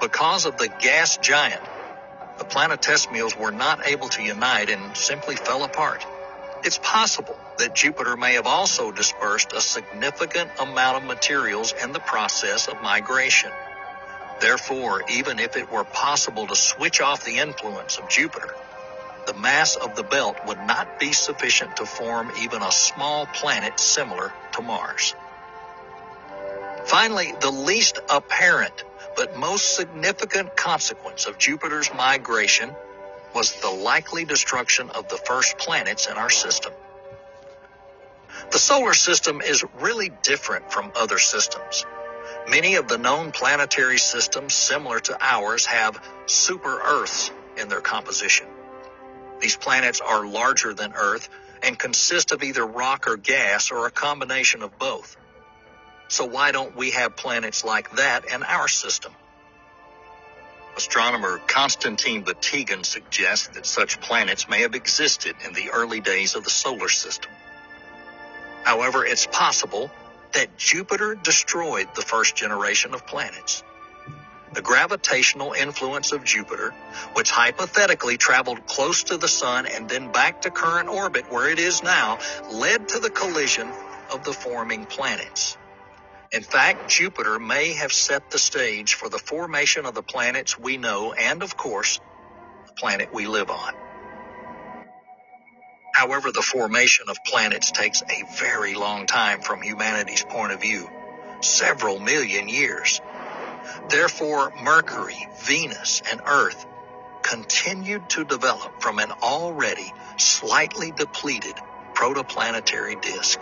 Because 0.00 0.46
of 0.46 0.58
the 0.58 0.68
gas 0.82 1.16
giant, 1.18 1.62
the 2.40 2.46
planetesimals 2.46 3.36
were 3.38 3.52
not 3.52 3.86
able 3.86 4.10
to 4.10 4.24
unite 4.24 4.70
and 4.70 4.96
simply 4.98 5.36
fell 5.36 5.64
apart. 5.64 6.06
It's 6.64 6.78
possible 6.80 7.38
that 7.58 7.74
Jupiter 7.74 8.18
may 8.18 8.34
have 8.34 8.48
also 8.48 8.92
dispersed 8.92 9.54
a 9.54 9.62
significant 9.62 10.50
amount 10.60 10.98
of 10.98 11.04
materials 11.04 11.74
in 11.84 11.92
the 11.92 12.00
process 12.00 12.68
of 12.68 12.82
migration. 12.82 13.52
Therefore, 14.40 15.04
even 15.10 15.40
if 15.40 15.56
it 15.56 15.70
were 15.70 15.84
possible 15.84 16.46
to 16.48 16.56
switch 16.56 17.00
off 17.00 17.24
the 17.24 17.38
influence 17.38 17.98
of 17.98 18.08
Jupiter, 18.10 18.56
the 19.26 19.34
mass 19.34 19.76
of 19.76 19.96
the 19.96 20.04
belt 20.04 20.38
would 20.46 20.60
not 20.60 21.00
be 21.00 21.12
sufficient 21.12 21.76
to 21.76 21.86
form 21.86 22.32
even 22.38 22.62
a 22.62 22.72
small 22.72 23.26
planet 23.26 23.80
similar 23.80 24.32
to 24.54 24.62
Mars. 24.62 25.14
Finally, 26.86 27.32
the 27.40 27.50
least 27.52 28.00
apparent 28.10 28.84
but 29.16 29.36
most 29.36 29.76
significant 29.76 30.56
consequence 30.56 31.26
of 31.26 31.38
Jupiter's 31.38 31.92
migration 31.94 32.74
was 33.34 33.54
the 33.60 33.70
likely 33.70 34.24
destruction 34.24 34.90
of 34.90 35.08
the 35.08 35.18
first 35.18 35.58
planets 35.58 36.06
in 36.08 36.14
our 36.16 36.30
system. 36.30 36.72
The 38.50 38.58
solar 38.58 38.94
system 38.94 39.40
is 39.40 39.64
really 39.80 40.10
different 40.22 40.72
from 40.72 40.92
other 40.96 41.18
systems. 41.18 41.86
Many 42.48 42.76
of 42.76 42.88
the 42.88 42.98
known 42.98 43.32
planetary 43.32 43.98
systems 43.98 44.54
similar 44.54 45.00
to 45.00 45.18
ours 45.20 45.66
have 45.66 46.02
super 46.26 46.80
Earths 46.80 47.30
in 47.56 47.68
their 47.68 47.80
composition. 47.80 48.46
These 49.40 49.56
planets 49.56 50.00
are 50.00 50.26
larger 50.26 50.74
than 50.74 50.92
Earth 50.94 51.28
and 51.62 51.78
consist 51.78 52.32
of 52.32 52.42
either 52.42 52.66
rock 52.66 53.06
or 53.08 53.16
gas 53.16 53.70
or 53.70 53.86
a 53.86 53.90
combination 53.90 54.62
of 54.62 54.78
both. 54.78 55.16
So 56.10 56.24
why 56.24 56.50
don't 56.50 56.74
we 56.74 56.90
have 56.90 57.14
planets 57.14 57.64
like 57.64 57.92
that 57.92 58.24
in 58.24 58.42
our 58.42 58.66
system? 58.66 59.12
Astronomer 60.76 61.38
Konstantin 61.46 62.24
Batygin 62.24 62.84
suggests 62.84 63.46
that 63.54 63.64
such 63.64 64.00
planets 64.00 64.48
may 64.48 64.62
have 64.62 64.74
existed 64.74 65.36
in 65.46 65.52
the 65.52 65.70
early 65.70 66.00
days 66.00 66.34
of 66.34 66.42
the 66.42 66.50
solar 66.50 66.88
system. 66.88 67.30
However, 68.64 69.04
it's 69.04 69.26
possible 69.26 69.88
that 70.32 70.58
Jupiter 70.58 71.14
destroyed 71.14 71.88
the 71.94 72.02
first 72.02 72.34
generation 72.34 72.92
of 72.92 73.06
planets. 73.06 73.62
The 74.52 74.62
gravitational 74.62 75.52
influence 75.52 76.10
of 76.10 76.24
Jupiter, 76.24 76.74
which 77.12 77.30
hypothetically 77.30 78.16
traveled 78.16 78.66
close 78.66 79.04
to 79.04 79.16
the 79.16 79.28
Sun 79.28 79.66
and 79.66 79.88
then 79.88 80.10
back 80.10 80.42
to 80.42 80.50
current 80.50 80.88
orbit 80.88 81.30
where 81.30 81.48
it 81.48 81.60
is 81.60 81.84
now, 81.84 82.18
led 82.50 82.88
to 82.88 82.98
the 82.98 83.10
collision 83.10 83.70
of 84.12 84.24
the 84.24 84.32
forming 84.32 84.86
planets. 84.86 85.56
In 86.32 86.42
fact, 86.42 86.90
Jupiter 86.90 87.38
may 87.38 87.72
have 87.74 87.92
set 87.92 88.30
the 88.30 88.38
stage 88.38 88.94
for 88.94 89.08
the 89.08 89.18
formation 89.18 89.86
of 89.86 89.94
the 89.94 90.02
planets 90.02 90.58
we 90.58 90.76
know 90.76 91.12
and, 91.14 91.42
of 91.42 91.56
course, 91.56 92.00
the 92.66 92.72
planet 92.74 93.12
we 93.12 93.26
live 93.26 93.50
on. 93.50 93.74
However, 95.94 96.32
the 96.32 96.42
formation 96.42 97.08
of 97.08 97.18
planets 97.24 97.72
takes 97.72 98.02
a 98.02 98.24
very 98.38 98.74
long 98.74 99.06
time 99.06 99.42
from 99.42 99.62
humanity's 99.62 100.24
point 100.24 100.52
of 100.52 100.60
view, 100.60 100.88
several 101.40 102.00
million 102.00 102.48
years. 102.48 103.00
Therefore, 103.90 104.52
Mercury, 104.62 105.28
Venus, 105.44 106.02
and 106.10 106.20
Earth 106.26 106.66
continued 107.22 108.08
to 108.10 108.24
develop 108.24 108.82
from 108.82 108.98
an 109.00 109.12
already 109.22 109.92
slightly 110.18 110.92
depleted 110.92 111.56
protoplanetary 111.94 113.00
disk. 113.02 113.40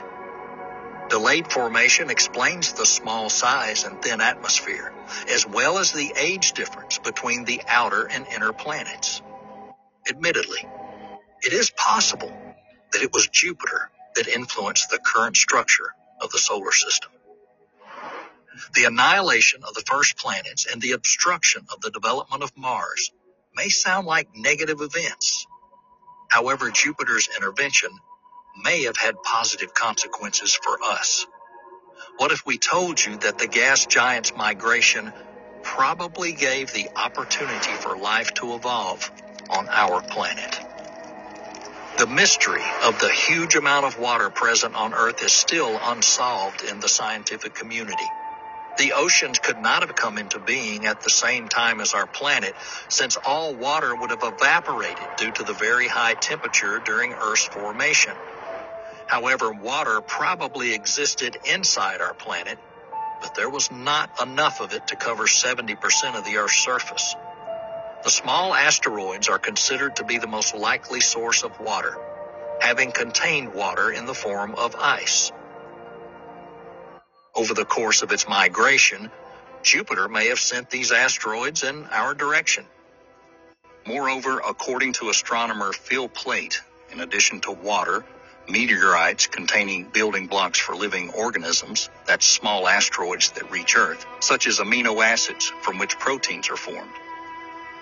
Delayed 1.08 1.50
formation 1.52 2.10
explains 2.10 2.72
the 2.74 2.86
small 2.86 3.30
size 3.30 3.84
and 3.84 4.02
thin 4.02 4.20
atmosphere, 4.20 4.92
as 5.30 5.46
well 5.46 5.78
as 5.78 5.92
the 5.92 6.12
age 6.16 6.52
difference 6.52 6.98
between 6.98 7.44
the 7.44 7.62
outer 7.68 8.06
and 8.06 8.26
inner 8.28 8.52
planets. 8.52 9.22
Admittedly, 10.08 10.66
it 11.42 11.52
is 11.52 11.70
possible 11.70 12.32
that 12.92 13.02
it 13.02 13.12
was 13.12 13.28
Jupiter 13.28 13.90
that 14.16 14.28
influenced 14.28 14.90
the 14.90 14.98
current 14.98 15.36
structure 15.36 15.94
of 16.20 16.30
the 16.30 16.38
solar 16.38 16.72
system. 16.72 17.10
The 18.74 18.84
annihilation 18.84 19.62
of 19.64 19.74
the 19.74 19.84
first 19.86 20.18
planets 20.18 20.66
and 20.66 20.82
the 20.82 20.92
obstruction 20.92 21.66
of 21.72 21.80
the 21.80 21.90
development 21.90 22.42
of 22.42 22.56
Mars 22.56 23.12
may 23.54 23.68
sound 23.68 24.06
like 24.06 24.28
negative 24.34 24.80
events. 24.80 25.46
However, 26.28 26.70
Jupiter's 26.70 27.28
intervention 27.36 27.90
may 28.64 28.84
have 28.84 28.96
had 28.98 29.22
positive 29.24 29.74
consequences 29.74 30.54
for 30.62 30.78
us. 30.84 31.26
What 32.18 32.32
if 32.32 32.46
we 32.46 32.58
told 32.58 33.04
you 33.04 33.18
that 33.18 33.38
the 33.38 33.48
gas 33.48 33.86
giant's 33.86 34.34
migration 34.36 35.12
probably 35.62 36.32
gave 36.34 36.72
the 36.72 36.88
opportunity 36.96 37.72
for 37.72 37.98
life 37.98 38.32
to 38.34 38.54
evolve 38.54 39.10
on 39.50 39.68
our 39.70 40.02
planet? 40.02 40.60
The 41.98 42.08
mystery 42.08 42.64
of 42.84 42.98
the 43.00 43.10
huge 43.10 43.56
amount 43.56 43.86
of 43.86 43.98
water 43.98 44.30
present 44.30 44.74
on 44.76 44.94
Earth 44.94 45.22
is 45.22 45.34
still 45.34 45.78
unsolved 45.82 46.62
in 46.62 46.80
the 46.80 46.88
scientific 46.88 47.54
community. 47.54 48.10
The 48.78 48.94
oceans 48.94 49.38
could 49.38 49.58
not 49.58 49.82
have 49.82 49.94
come 49.94 50.18
into 50.18 50.40
being 50.40 50.86
at 50.86 51.00
the 51.00 51.10
same 51.10 51.48
time 51.48 51.80
as 51.80 51.94
our 51.94 52.06
planet, 52.06 52.56
since 52.90 53.16
all 53.16 53.56
water 53.56 53.94
would 53.96 54.10
have 54.10 54.22
evaporated 54.24 55.08
due 55.16 55.33
to 55.33 55.44
the 55.44 55.54
very 55.54 55.88
high 55.88 56.14
temperature 56.14 56.80
during 56.80 57.14
Earth's 57.14 57.46
formation. 57.46 58.18
However, 59.09 59.51
water 59.51 60.03
probably 60.03 60.75
existed 60.75 61.38
inside 61.44 62.03
our 62.03 62.12
planet, 62.12 62.59
but 63.23 63.35
there 63.35 63.49
was 63.49 63.71
not 63.71 64.11
enough 64.23 64.61
of 64.61 64.75
it 64.75 64.88
to 64.88 64.97
cover 64.97 65.25
70% 65.25 66.14
of 66.14 66.25
the 66.27 66.37
Earth's 66.37 66.62
surface. 66.62 67.16
The 68.05 68.11
small 68.11 68.55
asteroids 68.55 69.29
are 69.29 69.38
considered 69.38 69.97
to 69.97 70.05
be 70.05 70.18
the 70.18 70.27
most 70.27 70.55
likely 70.55 71.01
source 71.01 71.42
of 71.42 71.59
water, 71.59 71.97
having 72.61 72.92
contained 72.92 73.55
water 73.55 73.90
in 73.90 74.05
the 74.05 74.14
form 74.14 74.55
of 74.55 74.77
ice. 74.77 75.33
Over 77.35 77.55
the 77.55 77.64
course 77.64 78.03
of 78.03 78.12
its 78.12 78.29
migration, 78.29 79.11
Jupiter 79.62 80.09
may 80.09 80.29
have 80.29 80.38
sent 80.38 80.71
these 80.71 80.92
asteroids 80.92 81.62
in 81.62 81.87
our 81.87 82.14
direction. 82.14 82.66
Moreover, 83.87 84.40
according 84.47 84.92
to 84.94 85.09
astronomer 85.09 85.73
Phil 85.73 86.09
Plait, 86.09 86.61
in 86.92 87.01
addition 87.01 87.40
to 87.40 87.53
water, 87.53 88.05
meteorites 88.48 89.26
containing 89.26 89.84
building 89.84 90.26
blocks 90.26 90.58
for 90.58 90.74
living 90.74 91.11
organisms, 91.11 91.90
that's 92.06 92.26
small 92.26 92.66
asteroids 92.66 93.30
that 93.32 93.50
reach 93.50 93.76
Earth, 93.76 94.06
such 94.20 94.46
as 94.46 94.58
amino 94.58 95.04
acids 95.04 95.52
from 95.62 95.78
which 95.78 95.98
proteins 95.98 96.50
are 96.50 96.56
formed. 96.56 96.92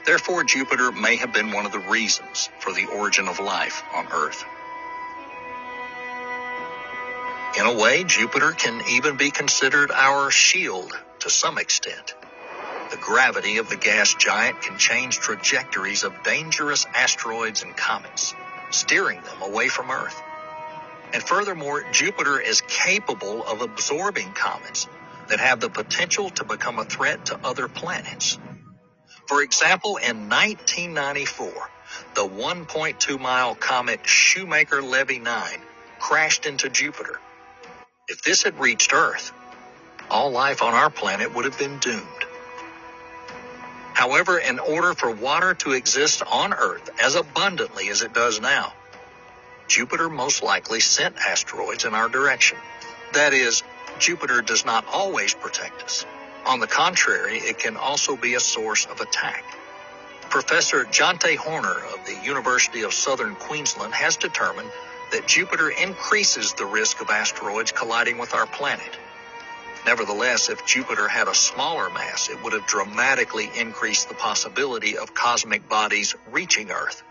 Therefore, 0.04 0.44
Jupiter 0.44 0.92
may 0.92 1.16
have 1.16 1.32
been 1.32 1.52
one 1.52 1.66
of 1.66 1.72
the 1.72 1.78
reasons 1.78 2.48
for 2.60 2.72
the 2.72 2.86
origin 2.86 3.28
of 3.28 3.40
life 3.40 3.82
on 3.94 4.06
Earth. 4.12 4.44
In 7.58 7.66
a 7.66 7.74
way, 7.74 8.04
Jupiter 8.04 8.52
can 8.52 8.82
even 8.90 9.16
be 9.16 9.30
considered 9.30 9.90
our 9.90 10.30
shield 10.30 10.92
to 11.20 11.30
some 11.30 11.58
extent. 11.58 12.14
The 12.90 12.98
gravity 12.98 13.56
of 13.56 13.68
the 13.68 13.76
gas 13.76 14.14
giant 14.14 14.60
can 14.60 14.78
change 14.78 15.18
trajectories 15.18 16.04
of 16.04 16.22
dangerous 16.22 16.86
asteroids 16.94 17.62
and 17.62 17.76
comets, 17.76 18.34
steering 18.70 19.20
them 19.22 19.42
away 19.42 19.68
from 19.68 19.90
Earth. 19.90 20.22
And 21.14 21.22
furthermore, 21.22 21.84
Jupiter 21.92 22.40
is 22.40 22.62
capable 22.62 23.44
of 23.46 23.62
absorbing 23.62 24.32
comets 24.34 24.88
that 25.28 25.40
have 25.40 25.60
the 25.60 25.70
potential 25.70 26.30
to 26.30 26.44
become 26.44 26.78
a 26.78 26.84
threat 26.84 27.26
to 27.26 27.40
other 27.44 27.68
planets. 27.68 28.38
For 29.28 29.42
example, 29.42 29.96
in 29.98 30.28
1994, 30.28 31.52
the 32.14 32.22
1.2 32.28 33.20
mile 33.20 33.54
comet 33.56 34.06
Shoemaker 34.06 34.82
Levy 34.82 35.18
9 35.20 35.60
crashed 36.00 36.46
into 36.46 36.68
Jupiter 36.68 37.20
if 38.08 38.22
this 38.22 38.42
had 38.44 38.60
reached 38.60 38.92
Earth, 38.92 39.32
all 40.10 40.30
life 40.30 40.62
on 40.62 40.74
our 40.74 40.90
planet 40.90 41.34
would 41.34 41.44
have 41.46 41.58
been 41.58 41.78
doomed. 41.78 42.06
However, 43.94 44.38
in 44.38 44.58
order 44.60 44.94
for 44.94 45.10
water 45.10 45.54
to 45.54 45.72
exist 45.72 46.22
on 46.26 46.54
Earth 46.54 46.90
as 47.02 47.16
abundantly 47.16 47.88
as 47.90 48.02
it 48.02 48.14
does 48.14 48.40
now, 48.40 48.74
Jupiter 49.68 50.08
most 50.08 50.42
likely 50.42 50.80
sent 50.80 51.16
asteroids 51.18 51.84
in 51.84 51.94
our 51.94 52.08
direction. 52.08 52.58
That 53.12 53.32
is, 53.32 53.62
Jupiter 53.98 54.42
does 54.42 54.64
not 54.64 54.86
always 54.86 55.34
protect 55.34 55.82
us. 55.82 56.06
On 56.46 56.60
the 56.60 56.66
contrary, 56.66 57.38
it 57.38 57.58
can 57.58 57.76
also 57.76 58.16
be 58.16 58.34
a 58.34 58.40
source 58.40 58.86
of 58.86 59.00
attack. 59.00 59.44
Professor 60.30 60.84
Jonti 60.84 61.36
Horner 61.36 61.76
of 61.94 62.04
the 62.06 62.16
University 62.24 62.82
of 62.82 62.92
Southern 62.92 63.34
Queensland 63.36 63.94
has 63.94 64.16
determined 64.16 64.70
that 65.12 65.26
Jupiter 65.26 65.70
increases 65.70 66.52
the 66.52 66.66
risk 66.66 67.00
of 67.00 67.10
asteroids 67.10 67.72
colliding 67.72 68.18
with 68.18 68.34
our 68.34 68.46
planet. 68.46 68.98
Nevertheless, 69.86 70.48
if 70.48 70.66
Jupiter 70.66 71.06
had 71.06 71.28
a 71.28 71.34
smaller 71.34 71.90
mass, 71.90 72.28
it 72.28 72.42
would 72.42 72.52
have 72.52 72.66
dramatically 72.66 73.48
increased 73.56 74.08
the 74.08 74.14
possibility 74.14 74.98
of 74.98 75.14
cosmic 75.14 75.68
bodies 75.68 76.14
reaching 76.30 76.70
Earth. 76.72 77.02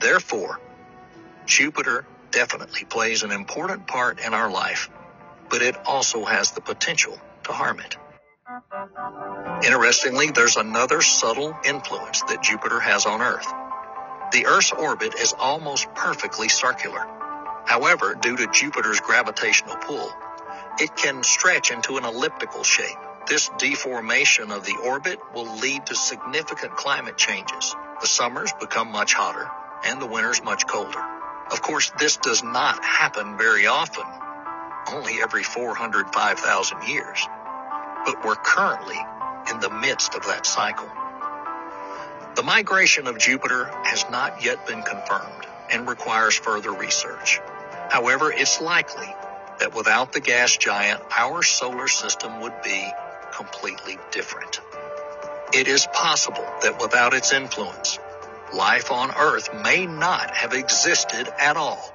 Therefore, 0.00 0.60
Jupiter 1.46 2.06
definitely 2.30 2.84
plays 2.84 3.22
an 3.22 3.32
important 3.32 3.86
part 3.86 4.20
in 4.24 4.34
our 4.34 4.50
life, 4.50 4.90
but 5.48 5.62
it 5.62 5.76
also 5.86 6.24
has 6.24 6.52
the 6.52 6.60
potential 6.60 7.18
to 7.44 7.52
harm 7.52 7.80
it. 7.80 7.96
Interestingly, 9.64 10.30
there's 10.30 10.56
another 10.56 11.00
subtle 11.00 11.56
influence 11.64 12.22
that 12.22 12.42
Jupiter 12.42 12.80
has 12.80 13.06
on 13.06 13.20
Earth. 13.20 13.46
The 14.32 14.46
Earth's 14.46 14.72
orbit 14.72 15.14
is 15.16 15.34
almost 15.38 15.92
perfectly 15.94 16.48
circular. 16.48 17.04
However, 17.66 18.14
due 18.14 18.36
to 18.36 18.46
Jupiter's 18.46 19.00
gravitational 19.00 19.76
pull, 19.76 20.10
it 20.78 20.96
can 20.96 21.22
stretch 21.22 21.70
into 21.70 21.96
an 21.96 22.04
elliptical 22.04 22.62
shape. 22.62 22.96
This 23.26 23.50
deformation 23.58 24.50
of 24.50 24.64
the 24.64 24.76
orbit 24.84 25.18
will 25.34 25.56
lead 25.58 25.86
to 25.86 25.94
significant 25.94 26.74
climate 26.76 27.16
changes. 27.16 27.74
The 28.00 28.06
summers 28.06 28.52
become 28.60 28.90
much 28.90 29.14
hotter 29.14 29.48
and 29.84 30.00
the 30.00 30.06
winters 30.06 30.42
much 30.42 30.66
colder. 30.66 31.19
Of 31.50 31.62
course, 31.62 31.92
this 31.98 32.16
does 32.16 32.42
not 32.42 32.84
happen 32.84 33.36
very 33.38 33.66
often, 33.66 34.04
only 34.92 35.20
every 35.22 35.42
405,000 35.42 36.88
years. 36.88 37.26
But 38.04 38.24
we're 38.24 38.36
currently 38.36 38.98
in 39.50 39.60
the 39.60 39.70
midst 39.70 40.14
of 40.14 40.26
that 40.26 40.46
cycle. 40.46 40.88
The 42.36 42.42
migration 42.44 43.06
of 43.08 43.18
Jupiter 43.18 43.64
has 43.84 44.04
not 44.10 44.44
yet 44.44 44.66
been 44.66 44.82
confirmed 44.82 45.46
and 45.70 45.88
requires 45.88 46.36
further 46.36 46.72
research. 46.72 47.40
However, 47.90 48.32
it's 48.32 48.60
likely 48.60 49.12
that 49.58 49.74
without 49.74 50.12
the 50.12 50.20
gas 50.20 50.56
giant, 50.56 51.02
our 51.16 51.42
solar 51.42 51.88
system 51.88 52.40
would 52.40 52.62
be 52.62 52.88
completely 53.32 53.98
different. 54.12 54.60
It 55.52 55.68
is 55.68 55.86
possible 55.92 56.46
that 56.62 56.80
without 56.80 57.14
its 57.14 57.32
influence, 57.32 57.98
life 58.54 58.90
on 58.90 59.10
Earth 59.12 59.50
may 59.64 59.86
not 59.86 60.32
have 60.36 60.54
existed 60.54 61.28
at 61.40 61.56
all. 61.56 61.94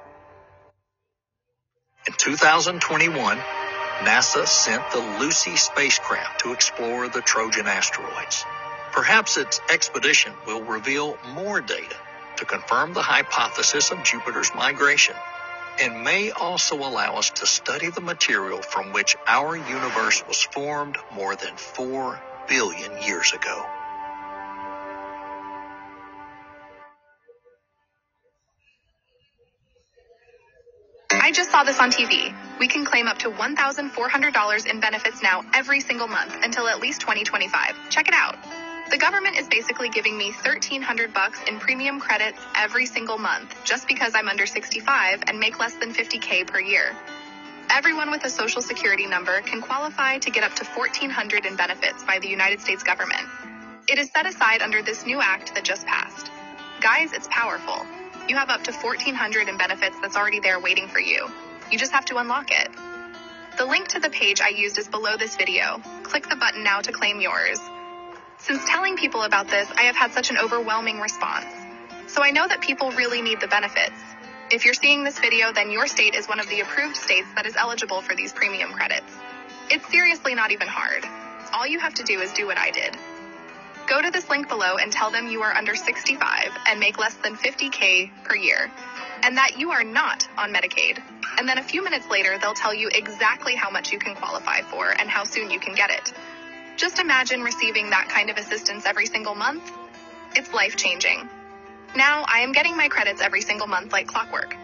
In 2.06 2.14
2021, 2.18 3.38
NASA 4.02 4.46
sent 4.46 4.82
the 4.92 5.18
Lucy 5.20 5.56
spacecraft 5.56 6.40
to 6.42 6.52
explore 6.52 7.08
the 7.08 7.22
Trojan 7.22 7.66
asteroids. 7.66 8.44
Perhaps 8.92 9.38
its 9.38 9.60
expedition 9.70 10.32
will 10.46 10.62
reveal 10.64 11.18
more 11.34 11.60
data 11.62 11.96
to 12.38 12.44
confirm 12.46 12.92
the 12.94 13.02
hypothesis 13.02 13.92
of 13.92 14.04
Jupiter's 14.04 14.52
migration 14.54 15.16
and 15.80 16.04
may 16.04 16.32
also 16.32 16.76
allow 16.76 17.16
us 17.16 17.30
to 17.30 17.46
study 17.46 17.90
the 17.90 18.02
material 18.02 18.62
from 18.62 18.92
which 18.92 19.16
our 19.26 19.56
universe 19.56 20.24
was 20.28 20.42
formed 20.42 20.98
more 21.14 21.36
than 21.36 21.56
4 21.56 22.20
billion 22.48 23.02
years 23.02 23.32
ago. 23.32 23.66
I 31.26 31.32
just 31.32 31.50
saw 31.50 31.64
this 31.64 31.80
on 31.80 31.90
TV. 31.90 32.32
We 32.60 32.68
can 32.68 32.84
claim 32.84 33.08
up 33.08 33.18
to 33.18 33.30
$1,400 33.30 34.66
in 34.70 34.78
benefits 34.78 35.24
now 35.24 35.44
every 35.52 35.80
single 35.80 36.06
month 36.06 36.32
until 36.40 36.68
at 36.68 36.80
least 36.80 37.00
2025. 37.00 37.74
Check 37.90 38.06
it 38.06 38.14
out. 38.14 38.36
The 38.92 38.96
government 38.96 39.36
is 39.36 39.48
basically 39.48 39.88
giving 39.88 40.16
me 40.16 40.26
1300 40.30 41.12
bucks 41.12 41.40
in 41.48 41.58
premium 41.58 41.98
credits 41.98 42.38
every 42.54 42.86
single 42.86 43.18
month 43.18 43.52
just 43.64 43.88
because 43.88 44.14
I'm 44.14 44.28
under 44.28 44.46
65 44.46 45.24
and 45.26 45.40
make 45.40 45.58
less 45.58 45.74
than 45.74 45.92
50k 45.92 46.46
per 46.46 46.60
year. 46.60 46.94
Everyone 47.70 48.12
with 48.12 48.22
a 48.22 48.30
social 48.30 48.62
security 48.62 49.08
number 49.08 49.40
can 49.40 49.60
qualify 49.60 50.18
to 50.18 50.30
get 50.30 50.44
up 50.44 50.54
to 50.54 50.64
1400 50.64 51.44
in 51.44 51.56
benefits 51.56 52.04
by 52.04 52.20
the 52.20 52.28
United 52.28 52.60
States 52.60 52.84
government. 52.84 53.26
It 53.88 53.98
is 53.98 54.12
set 54.12 54.26
aside 54.26 54.62
under 54.62 54.80
this 54.80 55.04
new 55.04 55.20
act 55.20 55.56
that 55.56 55.64
just 55.64 55.86
passed. 55.86 56.30
Guys, 56.80 57.12
it's 57.12 57.26
powerful. 57.32 57.84
You 58.28 58.34
have 58.36 58.50
up 58.50 58.64
to 58.64 58.72
1400 58.72 59.48
in 59.48 59.56
benefits 59.56 59.96
that's 60.00 60.16
already 60.16 60.40
there 60.40 60.58
waiting 60.58 60.88
for 60.88 60.98
you. 60.98 61.28
You 61.70 61.78
just 61.78 61.92
have 61.92 62.04
to 62.06 62.16
unlock 62.16 62.50
it. 62.50 62.68
The 63.56 63.64
link 63.64 63.88
to 63.88 64.00
the 64.00 64.10
page 64.10 64.40
I 64.40 64.48
used 64.48 64.78
is 64.78 64.88
below 64.88 65.16
this 65.16 65.36
video. 65.36 65.80
Click 66.02 66.28
the 66.28 66.34
button 66.34 66.64
now 66.64 66.80
to 66.80 66.90
claim 66.90 67.20
yours. 67.20 67.60
Since 68.38 68.68
telling 68.68 68.96
people 68.96 69.22
about 69.22 69.48
this, 69.48 69.70
I 69.78 69.82
have 69.82 69.96
had 69.96 70.12
such 70.12 70.30
an 70.30 70.38
overwhelming 70.38 70.98
response. 70.98 71.46
So 72.08 72.22
I 72.22 72.32
know 72.32 72.46
that 72.48 72.60
people 72.60 72.90
really 72.92 73.22
need 73.22 73.40
the 73.40 73.48
benefits. 73.48 73.96
If 74.50 74.64
you're 74.64 74.74
seeing 74.74 75.04
this 75.04 75.18
video, 75.18 75.52
then 75.52 75.70
your 75.70 75.86
state 75.86 76.14
is 76.14 76.26
one 76.26 76.40
of 76.40 76.48
the 76.48 76.60
approved 76.60 76.96
states 76.96 77.28
that 77.36 77.46
is 77.46 77.56
eligible 77.56 78.02
for 78.02 78.14
these 78.14 78.32
premium 78.32 78.72
credits. 78.72 79.12
It's 79.70 79.88
seriously 79.88 80.34
not 80.34 80.50
even 80.50 80.68
hard. 80.68 81.04
All 81.52 81.66
you 81.66 81.78
have 81.78 81.94
to 81.94 82.02
do 82.02 82.20
is 82.20 82.32
do 82.32 82.46
what 82.46 82.58
I 82.58 82.70
did. 82.70 82.96
Go 83.86 84.02
to 84.02 84.10
this 84.10 84.28
link 84.28 84.48
below 84.48 84.78
and 84.78 84.90
tell 84.90 85.12
them 85.12 85.28
you 85.28 85.42
are 85.42 85.54
under 85.54 85.76
65 85.76 86.50
and 86.66 86.80
make 86.80 86.98
less 86.98 87.14
than 87.14 87.36
50K 87.36 88.10
per 88.24 88.34
year, 88.34 88.68
and 89.22 89.36
that 89.36 89.58
you 89.58 89.70
are 89.70 89.84
not 89.84 90.26
on 90.36 90.52
Medicaid. 90.52 91.00
And 91.38 91.48
then 91.48 91.58
a 91.58 91.62
few 91.62 91.84
minutes 91.84 92.06
later, 92.10 92.36
they'll 92.40 92.54
tell 92.54 92.74
you 92.74 92.90
exactly 92.92 93.54
how 93.54 93.70
much 93.70 93.92
you 93.92 94.00
can 94.00 94.16
qualify 94.16 94.62
for 94.62 94.90
and 94.90 95.08
how 95.08 95.22
soon 95.22 95.52
you 95.52 95.60
can 95.60 95.76
get 95.76 95.90
it. 95.90 96.12
Just 96.76 96.98
imagine 96.98 97.42
receiving 97.42 97.90
that 97.90 98.08
kind 98.08 98.28
of 98.28 98.38
assistance 98.38 98.86
every 98.86 99.06
single 99.06 99.36
month. 99.36 99.70
It's 100.34 100.52
life 100.52 100.76
changing. 100.76 101.28
Now 101.94 102.24
I 102.26 102.40
am 102.40 102.52
getting 102.52 102.76
my 102.76 102.88
credits 102.88 103.20
every 103.20 103.42
single 103.42 103.68
month 103.68 103.92
like 103.92 104.08
clockwork. 104.08 104.56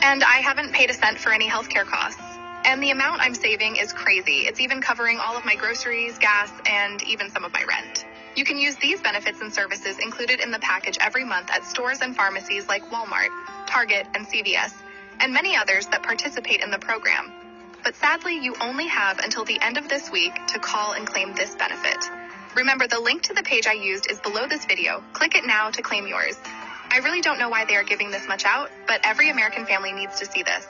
And 0.00 0.24
I 0.24 0.40
haven't 0.40 0.72
paid 0.72 0.88
a 0.88 0.94
cent 0.94 1.18
for 1.18 1.30
any 1.30 1.48
healthcare 1.48 1.84
costs. 1.84 2.22
And 2.64 2.82
the 2.82 2.90
amount 2.90 3.20
I'm 3.20 3.34
saving 3.34 3.76
is 3.76 3.92
crazy. 3.92 4.46
It's 4.46 4.60
even 4.60 4.80
covering 4.80 5.20
all 5.20 5.36
of 5.36 5.44
my 5.44 5.56
groceries, 5.56 6.18
gas, 6.18 6.50
and 6.66 7.02
even 7.04 7.30
some 7.30 7.44
of 7.44 7.52
my 7.52 7.62
rent. 7.62 8.04
You 8.36 8.44
can 8.44 8.58
use 8.58 8.76
these 8.76 9.00
benefits 9.00 9.40
and 9.40 9.52
services 9.52 9.98
included 9.98 10.40
in 10.40 10.50
the 10.50 10.58
package 10.58 10.98
every 11.00 11.24
month 11.24 11.50
at 11.50 11.64
stores 11.64 12.00
and 12.02 12.14
pharmacies 12.14 12.68
like 12.68 12.90
Walmart, 12.90 13.30
Target, 13.66 14.06
and 14.14 14.26
CVS, 14.26 14.74
and 15.20 15.32
many 15.32 15.56
others 15.56 15.86
that 15.86 16.02
participate 16.02 16.60
in 16.62 16.70
the 16.70 16.78
program. 16.78 17.32
But 17.82 17.96
sadly, 17.96 18.38
you 18.38 18.54
only 18.60 18.88
have 18.88 19.20
until 19.20 19.46
the 19.46 19.58
end 19.62 19.78
of 19.78 19.88
this 19.88 20.10
week 20.10 20.34
to 20.48 20.58
call 20.58 20.92
and 20.92 21.06
claim 21.06 21.34
this 21.34 21.54
benefit. 21.54 21.96
Remember, 22.54 22.86
the 22.86 23.00
link 23.00 23.22
to 23.22 23.32
the 23.32 23.42
page 23.42 23.66
I 23.66 23.72
used 23.72 24.10
is 24.10 24.20
below 24.20 24.46
this 24.46 24.66
video. 24.66 25.02
Click 25.14 25.34
it 25.34 25.46
now 25.46 25.70
to 25.70 25.80
claim 25.80 26.06
yours. 26.06 26.36
I 26.90 26.98
really 26.98 27.22
don't 27.22 27.38
know 27.38 27.48
why 27.48 27.64
they 27.64 27.76
are 27.76 27.84
giving 27.84 28.10
this 28.10 28.28
much 28.28 28.44
out, 28.44 28.70
but 28.86 29.00
every 29.02 29.30
American 29.30 29.64
family 29.64 29.92
needs 29.92 30.18
to 30.18 30.26
see 30.26 30.42
this. 30.42 30.66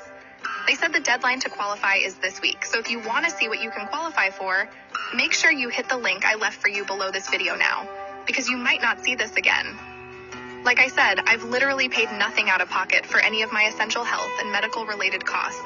They 0.66 0.74
said 0.74 0.92
the 0.92 1.00
deadline 1.00 1.38
to 1.40 1.48
qualify 1.48 1.96
is 1.96 2.14
this 2.14 2.40
week, 2.40 2.64
so 2.64 2.80
if 2.80 2.90
you 2.90 2.98
want 2.98 3.24
to 3.24 3.30
see 3.30 3.48
what 3.48 3.62
you 3.62 3.70
can 3.70 3.86
qualify 3.86 4.30
for, 4.30 4.68
make 5.14 5.32
sure 5.32 5.50
you 5.50 5.68
hit 5.68 5.88
the 5.88 5.96
link 5.96 6.24
I 6.24 6.34
left 6.34 6.60
for 6.60 6.68
you 6.68 6.84
below 6.84 7.12
this 7.12 7.28
video 7.30 7.54
now, 7.54 7.88
because 8.26 8.48
you 8.48 8.56
might 8.56 8.82
not 8.82 9.04
see 9.04 9.14
this 9.14 9.36
again. 9.36 9.78
Like 10.64 10.80
I 10.80 10.88
said, 10.88 11.20
I've 11.24 11.44
literally 11.44 11.88
paid 11.88 12.10
nothing 12.10 12.50
out 12.50 12.60
of 12.60 12.68
pocket 12.68 13.06
for 13.06 13.20
any 13.20 13.42
of 13.42 13.52
my 13.52 13.62
essential 13.64 14.02
health 14.02 14.32
and 14.40 14.50
medical 14.50 14.84
related 14.84 15.24
costs, 15.24 15.62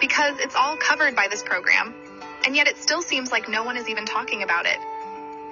because 0.00 0.38
it's 0.38 0.54
all 0.54 0.76
covered 0.76 1.16
by 1.16 1.26
this 1.26 1.42
program, 1.42 1.92
and 2.44 2.54
yet 2.54 2.68
it 2.68 2.76
still 2.76 3.02
seems 3.02 3.32
like 3.32 3.48
no 3.48 3.64
one 3.64 3.76
is 3.76 3.88
even 3.88 4.06
talking 4.06 4.44
about 4.44 4.66
it. 4.66 4.78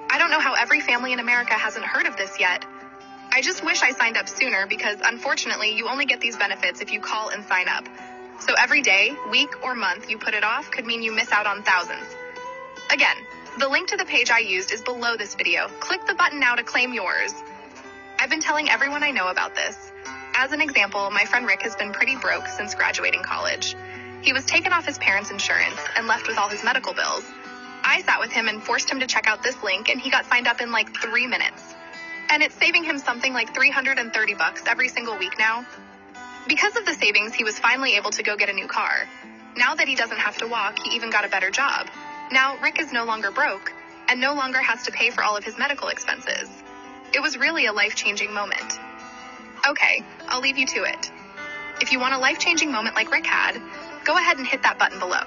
I 0.09 0.17
don't 0.17 0.29
know 0.29 0.39
how 0.39 0.53
every 0.53 0.79
family 0.79 1.11
in 1.11 1.19
America 1.19 1.53
hasn't 1.53 1.83
heard 1.83 2.05
of 2.05 2.15
this 2.15 2.39
yet. 2.39 2.65
I 3.29 3.41
just 3.41 3.61
wish 3.61 3.83
I 3.83 3.91
signed 3.91 4.15
up 4.15 4.29
sooner 4.29 4.67
because 4.67 4.99
unfortunately 5.03 5.75
you 5.75 5.89
only 5.89 6.05
get 6.05 6.21
these 6.21 6.37
benefits 6.37 6.79
if 6.79 6.93
you 6.93 7.01
call 7.01 7.27
and 7.27 7.43
sign 7.43 7.67
up. 7.67 7.85
So 8.39 8.53
every 8.59 8.81
day, 8.81 9.15
week, 9.31 9.63
or 9.63 9.75
month 9.75 10.09
you 10.09 10.17
put 10.17 10.33
it 10.33 10.43
off 10.43 10.69
could 10.69 10.85
mean 10.85 11.01
you 11.01 11.13
miss 11.13 11.31
out 11.31 11.47
on 11.47 11.63
thousands. 11.63 12.05
Again, 12.91 13.17
the 13.57 13.67
link 13.69 13.87
to 13.89 13.97
the 13.97 14.05
page 14.05 14.29
I 14.29 14.39
used 14.39 14.71
is 14.71 14.81
below 14.81 15.15
this 15.15 15.35
video. 15.35 15.67
Click 15.79 16.05
the 16.05 16.13
button 16.13 16.39
now 16.39 16.55
to 16.55 16.63
claim 16.63 16.93
yours. 16.93 17.33
I've 18.19 18.29
been 18.29 18.41
telling 18.41 18.69
everyone 18.69 19.03
I 19.03 19.11
know 19.11 19.29
about 19.29 19.55
this. 19.55 19.91
As 20.35 20.51
an 20.51 20.61
example, 20.61 21.09
my 21.11 21.23
friend 21.25 21.47
Rick 21.47 21.61
has 21.61 21.75
been 21.75 21.93
pretty 21.93 22.17
broke 22.17 22.47
since 22.47 22.75
graduating 22.75 23.23
college. 23.23 23.75
He 24.21 24.33
was 24.33 24.43
taken 24.43 24.73
off 24.73 24.85
his 24.85 24.97
parents' 24.97 25.31
insurance 25.31 25.79
and 25.95 26.07
left 26.07 26.27
with 26.27 26.37
all 26.37 26.49
his 26.49 26.63
medical 26.63 26.93
bills. 26.93 27.23
I 27.83 28.01
sat 28.01 28.19
with 28.19 28.31
him 28.31 28.47
and 28.47 28.61
forced 28.61 28.89
him 28.89 28.99
to 28.99 29.07
check 29.07 29.27
out 29.27 29.43
this 29.43 29.61
link 29.63 29.89
and 29.89 30.01
he 30.01 30.09
got 30.09 30.25
signed 30.25 30.47
up 30.47 30.59
in 30.59 30.71
like 30.71 30.93
three 30.97 31.27
minutes. 31.27 31.63
And 32.29 32.43
it's 32.43 32.55
saving 32.55 32.83
him 32.83 32.97
something 32.97 33.31
like 33.31 33.53
330 33.53 34.33
bucks 34.33 34.63
every 34.67 34.89
single 34.89 35.17
week 35.17 35.37
now. 35.39 35.65
Because 36.47 36.75
of 36.75 36.85
the 36.85 36.93
savings, 36.93 37.33
he 37.33 37.43
was 37.43 37.57
finally 37.57 37.95
able 37.95 38.11
to 38.11 38.21
go 38.21 38.37
get 38.37 38.49
a 38.49 38.53
new 38.53 38.67
car. 38.67 39.07
Now 39.57 39.73
that 39.73 39.87
he 39.87 39.95
doesn't 39.95 40.19
have 40.19 40.37
to 40.37 40.47
walk, 40.47 40.77
he 40.77 40.95
even 40.95 41.09
got 41.09 41.25
a 41.25 41.29
better 41.29 41.49
job. 41.49 41.87
Now, 42.31 42.57
Rick 42.61 42.79
is 42.79 42.91
no 42.91 43.05
longer 43.05 43.31
broke 43.31 43.73
and 44.07 44.21
no 44.21 44.35
longer 44.35 44.59
has 44.59 44.83
to 44.83 44.91
pay 44.91 45.09
for 45.09 45.23
all 45.23 45.35
of 45.35 45.43
his 45.43 45.57
medical 45.57 45.87
expenses. 45.87 46.47
It 47.13 47.21
was 47.21 47.37
really 47.37 47.65
a 47.65 47.73
life 47.73 47.95
changing 47.95 48.31
moment. 48.31 48.79
Okay, 49.67 50.03
I'll 50.27 50.41
leave 50.41 50.59
you 50.59 50.67
to 50.67 50.83
it. 50.83 51.11
If 51.81 51.91
you 51.91 51.99
want 51.99 52.13
a 52.13 52.19
life 52.19 52.37
changing 52.37 52.71
moment 52.71 52.95
like 52.95 53.11
Rick 53.11 53.25
had, 53.25 53.59
go 54.03 54.15
ahead 54.15 54.37
and 54.37 54.45
hit 54.45 54.61
that 54.61 54.77
button 54.77 54.99
below. 54.99 55.23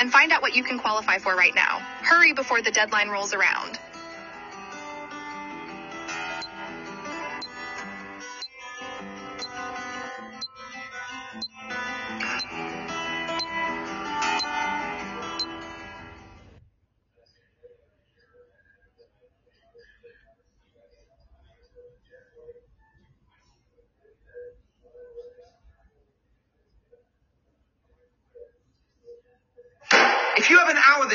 And 0.00 0.10
find 0.10 0.32
out 0.32 0.42
what 0.42 0.56
you 0.56 0.64
can 0.64 0.78
qualify 0.78 1.18
for 1.18 1.36
right 1.36 1.54
now. 1.54 1.78
Hurry 2.02 2.32
before 2.32 2.62
the 2.62 2.72
deadline 2.72 3.08
rolls 3.08 3.32
around. 3.32 3.78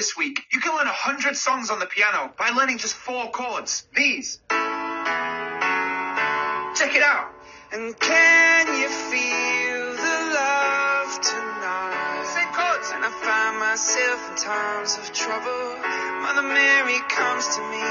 This 0.08 0.16
week, 0.16 0.40
you 0.54 0.62
can 0.62 0.72
learn 0.72 0.86
100 0.86 1.36
songs 1.36 1.70
on 1.70 1.80
the 1.80 1.86
piano 1.86 2.32
by 2.38 2.50
learning 2.52 2.78
just 2.78 2.94
four 2.94 3.30
chords. 3.32 3.84
These. 3.94 4.40
Check 6.80 6.96
it 6.96 7.04
out. 7.04 7.34
And 7.74 8.00
can 8.00 8.68
you 8.80 8.88
feel 8.88 9.84
the 10.00 10.18
love 10.32 11.12
tonight? 11.20 12.24
Same 12.24 12.52
chords. 12.56 12.88
When 12.94 13.04
I 13.04 13.12
find 13.20 13.60
myself 13.60 14.20
in 14.32 14.36
times 14.38 14.96
of 14.96 15.12
trouble, 15.12 15.76
Mother 16.24 16.48
Mary 16.48 17.00
comes 17.12 17.44
to 17.58 17.62
me. 17.68 17.84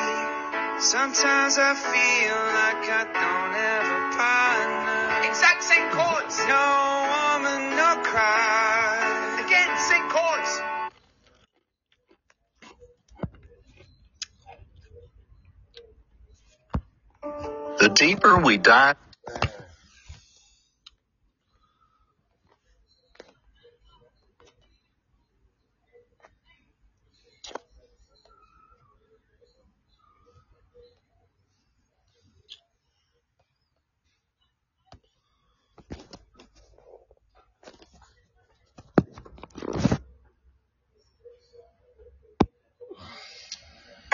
Sometimes 0.81 1.59
I 1.61 1.75
feel 1.77 2.37
like 2.57 2.89
I 2.97 3.05
don't 3.13 3.53
have 3.61 3.87
a 3.93 4.03
partner. 4.17 5.29
Exact 5.29 5.63
same 5.63 5.91
chords. 5.91 6.39
No 6.49 7.26
after 18.27 18.45
we 18.45 18.59
die, 18.59 18.95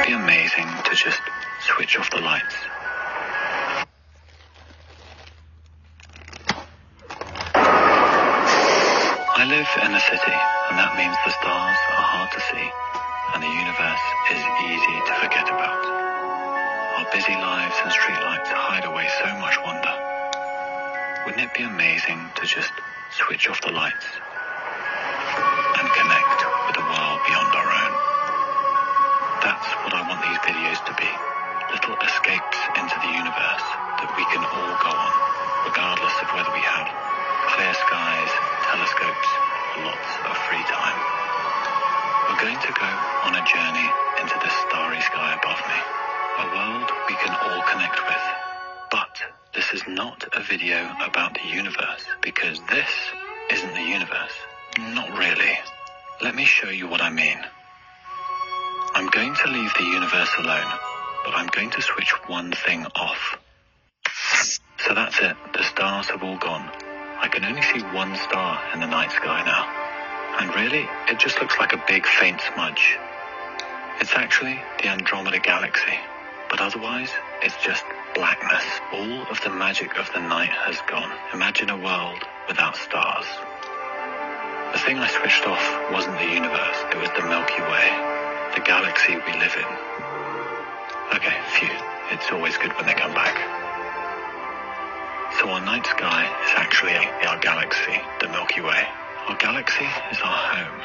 be 0.07 0.12
amazing 0.12 0.66
to 0.85 0.94
just 0.94 1.20
switch 1.61 1.96
off 1.98 2.11
the 2.11 2.20
lights. 2.20 2.72
Live 9.53 9.85
in 9.85 9.93
a 9.93 10.01
city, 10.09 10.38
and 10.73 10.81
that 10.81 10.97
means 10.97 11.12
the 11.29 11.37
stars 11.45 11.81
are 11.93 12.09
hard 12.09 12.33
to 12.33 12.41
see, 12.41 12.69
and 13.37 13.45
the 13.45 13.53
universe 13.53 14.07
is 14.33 14.41
easy 14.65 14.97
to 15.05 15.12
forget 15.21 15.45
about. 15.45 15.85
Our 16.97 17.05
busy 17.12 17.37
lives 17.37 17.77
and 17.85 17.93
streetlights 17.93 18.49
hide 18.49 18.88
away 18.88 19.05
so 19.21 19.29
much 19.45 19.61
wonder. 19.61 19.93
Wouldn't 21.29 21.45
it 21.45 21.53
be 21.53 21.69
amazing 21.69 22.33
to 22.41 22.49
just 22.49 22.73
switch 23.12 23.45
off 23.53 23.61
the 23.61 23.77
lights 23.77 24.09
and 24.09 25.85
connect 26.01 26.38
with 26.73 26.81
a 26.81 26.87
world 26.88 27.21
beyond 27.29 27.53
our 27.53 27.71
own? 27.77 27.93
That's 29.45 29.69
what 29.85 29.93
I 29.93 30.01
want 30.09 30.25
these 30.33 30.41
videos 30.49 30.81
to 30.81 30.97
be. 30.97 31.12
Little 31.77 32.01
escapes 32.01 32.57
into 32.81 32.97
the 33.05 33.12
universe 33.21 33.69
that 34.01 34.17
we 34.17 34.25
can 34.33 34.49
all 34.49 34.75
go 34.81 34.93
on, 34.97 35.12
regardless 35.69 36.17
of 36.25 36.33
whether 36.33 36.53
we 36.57 36.65
have 36.65 36.88
clear 37.53 37.75
skies, 37.85 38.33
telescopes, 38.73 39.29
lots 39.85 40.11
of 40.25 40.37
free 40.49 40.65
time. 40.65 40.99
We're 42.25 42.41
going 42.41 42.57
to 42.57 42.73
go 42.73 42.91
on 43.29 43.37
a 43.37 43.45
journey 43.45 43.89
into 44.17 44.33
the 44.41 44.49
starry 44.65 45.01
sky 45.03 45.37
above 45.37 45.61
me, 45.69 45.79
a 46.41 46.47
world 46.57 46.89
we 47.07 47.15
can 47.17 47.37
all 47.37 47.63
connect 47.69 48.01
with. 48.01 48.25
But 48.91 49.21
this 49.55 49.75
is 49.75 49.83
not 49.87 50.25
a 50.33 50.43
video 50.43 50.91
about 51.05 51.35
the 51.35 51.55
universe, 51.55 52.07
because 52.23 52.61
this 52.71 52.89
isn't 53.51 53.75
the 53.75 53.83
universe. 53.83 54.33
Not 54.79 55.19
really. 55.19 55.59
Let 56.23 56.35
me 56.35 56.47
show 56.47 56.71
you 56.71 56.89
what 56.89 57.03
I 57.03 57.11
mean. 57.11 57.39
I'm 58.95 59.09
going 59.11 59.35
to 59.35 59.51
leave 59.51 59.73
the 59.77 59.85
universe 59.85 60.31
alone, 60.39 60.73
but 61.27 61.35
I'm 61.35 61.49
going 61.49 61.71
to 61.73 61.83
switch 61.83 62.15
one 62.27 62.53
thing 62.53 62.87
off. 62.97 63.37
So 64.79 64.95
that's 64.95 65.21
it. 65.21 65.37
The 65.53 65.63
stars 65.63 66.07
have 66.07 66.23
all 66.23 66.39
gone. 66.39 66.71
Can 67.33 67.47
only 67.47 67.62
see 67.62 67.81
one 67.81 68.14
star 68.16 68.61
in 68.75 68.81
the 68.81 68.87
night 68.87 69.11
sky 69.11 69.42
now. 69.42 69.64
And 70.38 70.55
really, 70.55 70.87
it 71.09 71.18
just 71.18 71.40
looks 71.40 71.57
like 71.59 71.73
a 71.73 71.83
big 71.88 72.07
faint 72.07 72.42
smudge. 72.53 72.99
It's 74.01 74.12
actually 74.14 74.61
the 74.83 74.88
Andromeda 74.88 75.38
Galaxy. 75.40 75.99
But 76.51 76.61
otherwise, 76.61 77.09
it's 77.40 77.57
just 77.64 77.85
blackness. 78.14 78.64
All 78.92 79.23
of 79.31 79.40
the 79.40 79.49
magic 79.49 79.97
of 79.97 80.12
the 80.12 80.21
night 80.21 80.51
has 80.51 80.79
gone. 80.87 81.11
Imagine 81.33 81.71
a 81.71 81.77
world 81.79 82.23
without 82.49 82.77
stars. 82.77 83.25
The 84.75 84.79
thing 84.81 84.99
I 84.99 85.09
switched 85.09 85.47
off 85.47 85.90
wasn't 85.90 86.18
the 86.18 86.29
universe, 86.29 86.79
it 86.92 87.01
was 87.01 87.09
the 87.16 87.25
Milky 87.25 87.62
Way, 87.64 87.88
the 88.53 88.61
galaxy 88.61 89.16
we 89.16 89.33
live 89.40 89.57
in. 89.57 89.71
Okay, 91.16 91.37
phew, 91.57 91.73
it's 92.11 92.31
always 92.31 92.59
good 92.59 92.77
when 92.77 92.85
they 92.85 92.95
come 92.95 93.14
back. 93.14 93.62
So 95.40 95.49
our 95.49 95.61
night 95.61 95.87
sky 95.87 96.25
is 96.45 96.53
actually 96.57 96.95
our 97.27 97.38
galaxy, 97.38 97.97
the 98.21 98.29
Milky 98.29 98.61
Way. 98.61 98.83
Our 99.29 99.37
galaxy 99.37 99.87
is 100.11 100.18
our 100.21 100.38
home, 100.55 100.83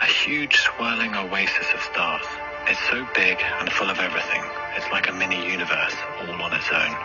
a 0.00 0.06
huge 0.06 0.56
swirling 0.56 1.14
oasis 1.14 1.66
of 1.72 1.80
stars. 1.82 2.26
It's 2.66 2.80
so 2.90 3.06
big 3.14 3.38
and 3.60 3.70
full 3.70 3.90
of 3.90 3.98
everything, 3.98 4.42
it's 4.76 4.90
like 4.90 5.08
a 5.08 5.12
mini 5.12 5.50
universe 5.50 5.94
all 6.20 6.42
on 6.42 6.52
its 6.52 6.70
own. 6.70 6.96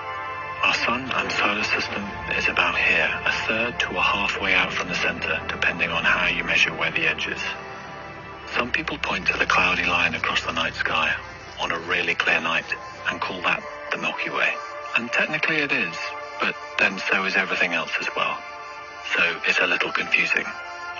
Our 0.63 0.73
sun 0.73 1.11
and 1.11 1.31
solar 1.31 1.63
system 1.63 2.03
is 2.37 2.47
about 2.49 2.77
here, 2.77 3.09
a 3.25 3.31
third 3.47 3.79
to 3.79 3.97
a 3.97 4.01
halfway 4.01 4.53
out 4.53 4.73
from 4.73 4.87
the 4.89 4.95
center, 4.95 5.39
depending 5.47 5.89
on 5.89 6.03
how 6.03 6.27
you 6.27 6.43
measure 6.43 6.73
where 6.73 6.91
the 6.91 7.07
edge 7.07 7.27
is. 7.27 7.41
Some 8.55 8.71
people 8.71 8.97
point 8.97 9.27
to 9.27 9.37
the 9.37 9.45
cloudy 9.45 9.85
line 9.85 10.15
across 10.15 10.43
the 10.43 10.51
night 10.51 10.73
sky 10.73 11.13
on 11.61 11.71
a 11.71 11.79
really 11.79 12.15
clear 12.15 12.41
night 12.41 12.65
and 13.09 13.21
call 13.21 13.41
that 13.41 13.63
the 13.91 13.97
Milky 13.99 14.29
Way. 14.31 14.53
And 14.97 15.09
technically 15.11 15.57
it 15.57 15.71
is, 15.71 15.95
but 16.39 16.55
then 16.77 16.99
so 17.09 17.25
is 17.25 17.35
everything 17.35 17.73
else 17.73 17.91
as 17.99 18.07
well. 18.15 18.37
So 19.15 19.39
it's 19.47 19.59
a 19.59 19.67
little 19.67 19.91
confusing. 19.91 20.45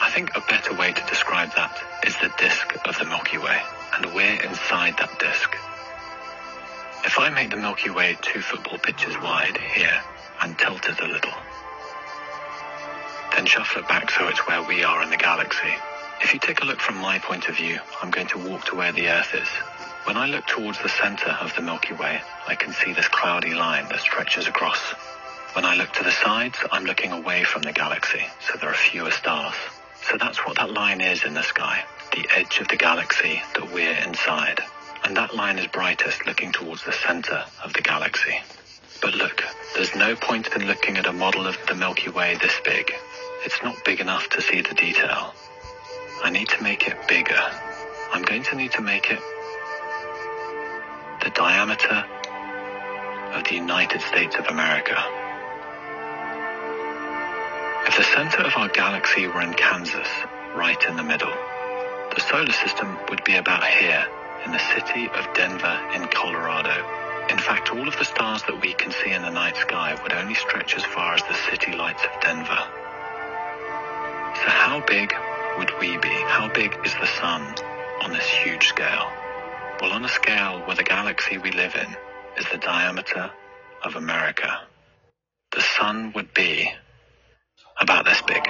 I 0.01 0.09
think 0.11 0.35
a 0.35 0.41
better 0.41 0.73
way 0.73 0.93
to 0.93 1.05
describe 1.07 1.53
that 1.55 1.77
is 2.05 2.15
the 2.17 2.31
disk 2.37 2.75
of 2.85 2.97
the 2.97 3.05
Milky 3.05 3.37
Way, 3.37 3.61
and 3.95 4.13
we're 4.13 4.41
inside 4.41 4.97
that 4.97 5.19
disk. 5.19 5.55
If 7.05 7.19
I 7.19 7.29
make 7.29 7.49
the 7.49 7.57
Milky 7.57 7.89
Way 7.89 8.17
two 8.21 8.41
football 8.41 8.77
pitches 8.77 9.15
wide 9.17 9.57
here 9.57 10.01
and 10.41 10.57
tilt 10.57 10.87
it 10.89 10.99
a 10.99 11.07
little, 11.07 11.33
then 13.35 13.45
shuffle 13.45 13.81
it 13.81 13.87
back 13.87 14.09
so 14.11 14.27
it's 14.27 14.47
where 14.47 14.63
we 14.63 14.83
are 14.83 15.03
in 15.03 15.09
the 15.09 15.17
galaxy. 15.17 15.73
If 16.21 16.33
you 16.33 16.39
take 16.39 16.61
a 16.61 16.65
look 16.65 16.79
from 16.79 16.97
my 16.97 17.19
point 17.19 17.47
of 17.47 17.55
view, 17.55 17.79
I'm 18.01 18.11
going 18.11 18.27
to 18.27 18.37
walk 18.37 18.65
to 18.65 18.75
where 18.75 18.91
the 18.91 19.07
Earth 19.07 19.33
is. 19.33 19.47
When 20.05 20.17
I 20.17 20.25
look 20.25 20.45
towards 20.47 20.79
the 20.79 20.89
center 20.89 21.29
of 21.29 21.55
the 21.55 21.61
Milky 21.61 21.93
Way, 21.93 22.21
I 22.47 22.55
can 22.55 22.73
see 22.73 22.93
this 22.93 23.07
cloudy 23.07 23.53
line 23.53 23.87
that 23.89 23.99
stretches 23.99 24.47
across. 24.47 24.79
When 25.53 25.65
I 25.65 25.75
look 25.75 25.91
to 25.93 26.03
the 26.03 26.11
sides, 26.11 26.59
I'm 26.71 26.85
looking 26.85 27.11
away 27.11 27.43
from 27.43 27.63
the 27.63 27.71
galaxy, 27.71 28.23
so 28.39 28.59
there 28.59 28.69
are 28.69 28.75
fewer 28.75 29.09
stars. 29.09 29.55
So 30.03 30.15
that's 30.15 30.37
what 30.45 30.57
that 30.57 30.71
line 30.71 31.01
is 31.01 31.23
in 31.23 31.33
the 31.33 31.41
sky, 31.41 31.83
the 32.13 32.27
edge 32.35 32.59
of 32.59 32.67
the 32.67 32.77
galaxy 32.77 33.41
that 33.55 33.73
we're 33.73 33.95
inside. 33.95 34.61
And 35.03 35.17
that 35.17 35.35
line 35.35 35.57
is 35.57 35.65
brightest 35.65 36.27
looking 36.27 36.51
towards 36.51 36.83
the 36.83 36.93
center 36.93 37.43
of 37.63 37.73
the 37.73 37.81
galaxy. 37.81 38.39
But 39.01 39.15
look, 39.15 39.43
there's 39.73 39.95
no 39.95 40.15
point 40.15 40.49
in 40.55 40.67
looking 40.67 40.97
at 40.97 41.07
a 41.07 41.13
model 41.13 41.47
of 41.47 41.57
the 41.67 41.75
Milky 41.75 42.09
Way 42.09 42.37
this 42.39 42.59
big. 42.63 42.93
It's 43.43 43.63
not 43.63 43.83
big 43.83 44.01
enough 44.01 44.29
to 44.29 44.41
see 44.41 44.61
the 44.61 44.75
detail. 44.75 45.33
I 46.23 46.29
need 46.29 46.49
to 46.49 46.61
make 46.61 46.87
it 46.87 47.07
bigger. 47.07 47.41
I'm 48.13 48.21
going 48.21 48.43
to 48.43 48.55
need 48.55 48.73
to 48.73 48.81
make 48.81 49.09
it 49.09 49.19
the 51.23 51.31
diameter 51.31 52.05
of 53.33 53.43
the 53.45 53.55
United 53.55 54.01
States 54.01 54.35
of 54.35 54.45
America. 54.45 55.18
If 57.87 57.97
the 57.97 58.03
center 58.03 58.43
of 58.43 58.55
our 58.57 58.69
galaxy 58.69 59.27
were 59.27 59.41
in 59.41 59.53
Kansas, 59.53 60.07
right 60.55 60.81
in 60.87 60.95
the 60.95 61.03
middle, 61.03 61.33
the 62.13 62.21
solar 62.21 62.51
system 62.51 62.97
would 63.09 63.23
be 63.23 63.35
about 63.35 63.63
here 63.63 64.05
in 64.45 64.51
the 64.51 64.59
city 64.59 65.07
of 65.09 65.33
Denver 65.33 65.79
in 65.95 66.07
Colorado. 66.07 66.75
In 67.29 67.37
fact, 67.37 67.71
all 67.71 67.87
of 67.87 67.97
the 67.97 68.05
stars 68.05 68.43
that 68.43 68.61
we 68.61 68.73
can 68.73 68.91
see 68.91 69.11
in 69.11 69.21
the 69.21 69.29
night 69.29 69.55
sky 69.57 69.97
would 70.01 70.13
only 70.13 70.35
stretch 70.35 70.75
as 70.75 70.83
far 70.83 71.13
as 71.13 71.21
the 71.23 71.35
city 71.49 71.73
lights 71.73 72.03
of 72.03 72.21
Denver. 72.21 72.63
So 74.35 74.49
how 74.49 74.83
big 74.87 75.13
would 75.57 75.71
we 75.79 75.97
be? 75.97 76.09
How 76.09 76.49
big 76.53 76.77
is 76.85 76.93
the 76.95 77.07
sun 77.07 77.41
on 78.01 78.11
this 78.11 78.27
huge 78.27 78.67
scale? 78.67 79.11
Well, 79.81 79.91
on 79.91 80.03
a 80.03 80.09
scale 80.09 80.61
where 80.65 80.75
the 80.75 80.83
galaxy 80.83 81.37
we 81.37 81.51
live 81.51 81.75
in 81.75 81.95
is 82.37 82.49
the 82.51 82.57
diameter 82.57 83.31
of 83.83 83.95
America, 83.95 84.61
the 85.51 85.61
sun 85.61 86.13
would 86.13 86.33
be 86.33 86.71
about 87.79 88.05
this 88.05 88.21
big. 88.23 88.43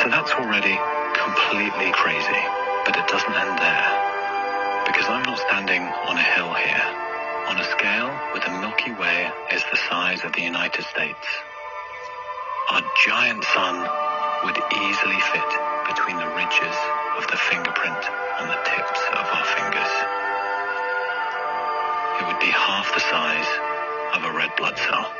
So 0.00 0.08
that's 0.08 0.32
already 0.32 0.76
completely 1.12 1.92
crazy, 1.92 2.42
but 2.88 2.96
it 2.96 3.06
doesn't 3.06 3.36
end 3.36 3.58
there. 3.60 3.88
Because 4.86 5.06
I'm 5.08 5.22
not 5.22 5.38
standing 5.38 5.82
on 5.82 6.16
a 6.16 6.22
hill 6.22 6.52
here. 6.54 6.86
On 7.48 7.58
a 7.58 7.64
scale 7.76 8.08
where 8.32 8.40
the 8.40 8.60
Milky 8.60 8.92
Way 8.92 9.30
is 9.52 9.62
the 9.70 9.76
size 9.88 10.24
of 10.24 10.32
the 10.32 10.42
United 10.42 10.84
States. 10.86 11.26
Our 12.70 12.82
giant 13.04 13.44
sun 13.44 13.76
would 14.44 14.56
easily 14.56 15.20
fit 15.32 15.50
between 15.88 16.16
the 16.16 16.30
ridges 16.32 16.76
of 17.18 17.26
the 17.28 17.36
fingerprint 17.36 18.02
on 18.40 18.48
the 18.48 18.60
tips 18.64 19.00
of 19.12 19.24
our 19.26 19.44
fingers. 19.58 19.92
It 22.20 22.26
would 22.26 22.40
be 22.40 22.52
half 22.52 22.94
the 22.94 23.00
size 23.00 23.50
of 24.14 24.24
a 24.24 24.32
red 24.32 24.54
blood 24.56 24.78
cell. 24.78 25.12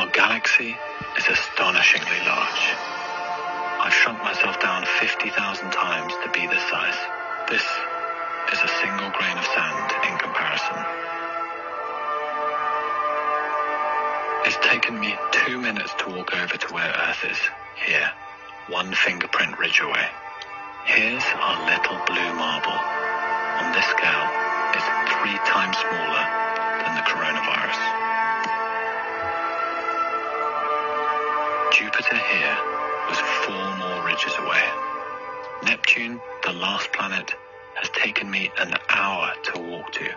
Our 0.00 0.08
galaxy 0.16 0.74
is 1.18 1.28
astonishingly 1.28 2.20
large. 2.24 2.64
I've 3.84 3.92
shrunk 3.92 4.24
myself 4.24 4.58
down 4.58 4.86
50,000 4.98 5.28
times 5.70 6.14
to 6.24 6.30
be 6.32 6.46
this 6.46 6.64
size. 6.72 6.96
This 7.52 7.60
is 8.48 8.60
a 8.64 8.72
single 8.80 9.12
grain 9.12 9.36
of 9.36 9.44
sand 9.44 9.92
in 10.08 10.16
comparison. 10.16 10.80
It's 14.48 14.56
taken 14.64 14.98
me 14.98 15.12
two 15.44 15.60
minutes 15.60 15.92
to 15.98 16.08
walk 16.16 16.32
over 16.32 16.56
to 16.56 16.68
where 16.72 16.88
Earth 17.04 17.20
is, 17.28 17.40
here, 17.84 18.10
one 18.72 18.94
fingerprint 18.94 19.58
ridge 19.58 19.80
away. 19.84 20.08
Here's 20.86 21.28
our 21.44 21.60
little 21.68 22.00
blue 22.08 22.32
marble. 22.40 22.72
On 22.72 23.68
this 23.76 23.84
scale, 23.92 24.26
it's 24.72 24.88
three 25.20 25.36
times 25.44 25.76
smaller 25.76 26.24
than 26.88 26.96
the 26.96 27.04
coronavirus. 27.04 28.09
Jupiter 32.00 32.24
here 32.32 32.58
was 33.10 33.18
four 33.44 33.76
more 33.76 34.06
ridges 34.06 34.32
away. 34.38 34.62
Neptune, 35.64 36.18
the 36.42 36.52
last 36.52 36.90
planet, 36.92 37.34
has 37.74 37.90
taken 37.90 38.30
me 38.30 38.50
an 38.56 38.72
hour 38.88 39.34
to 39.42 39.60
walk 39.60 39.92
to. 39.92 40.08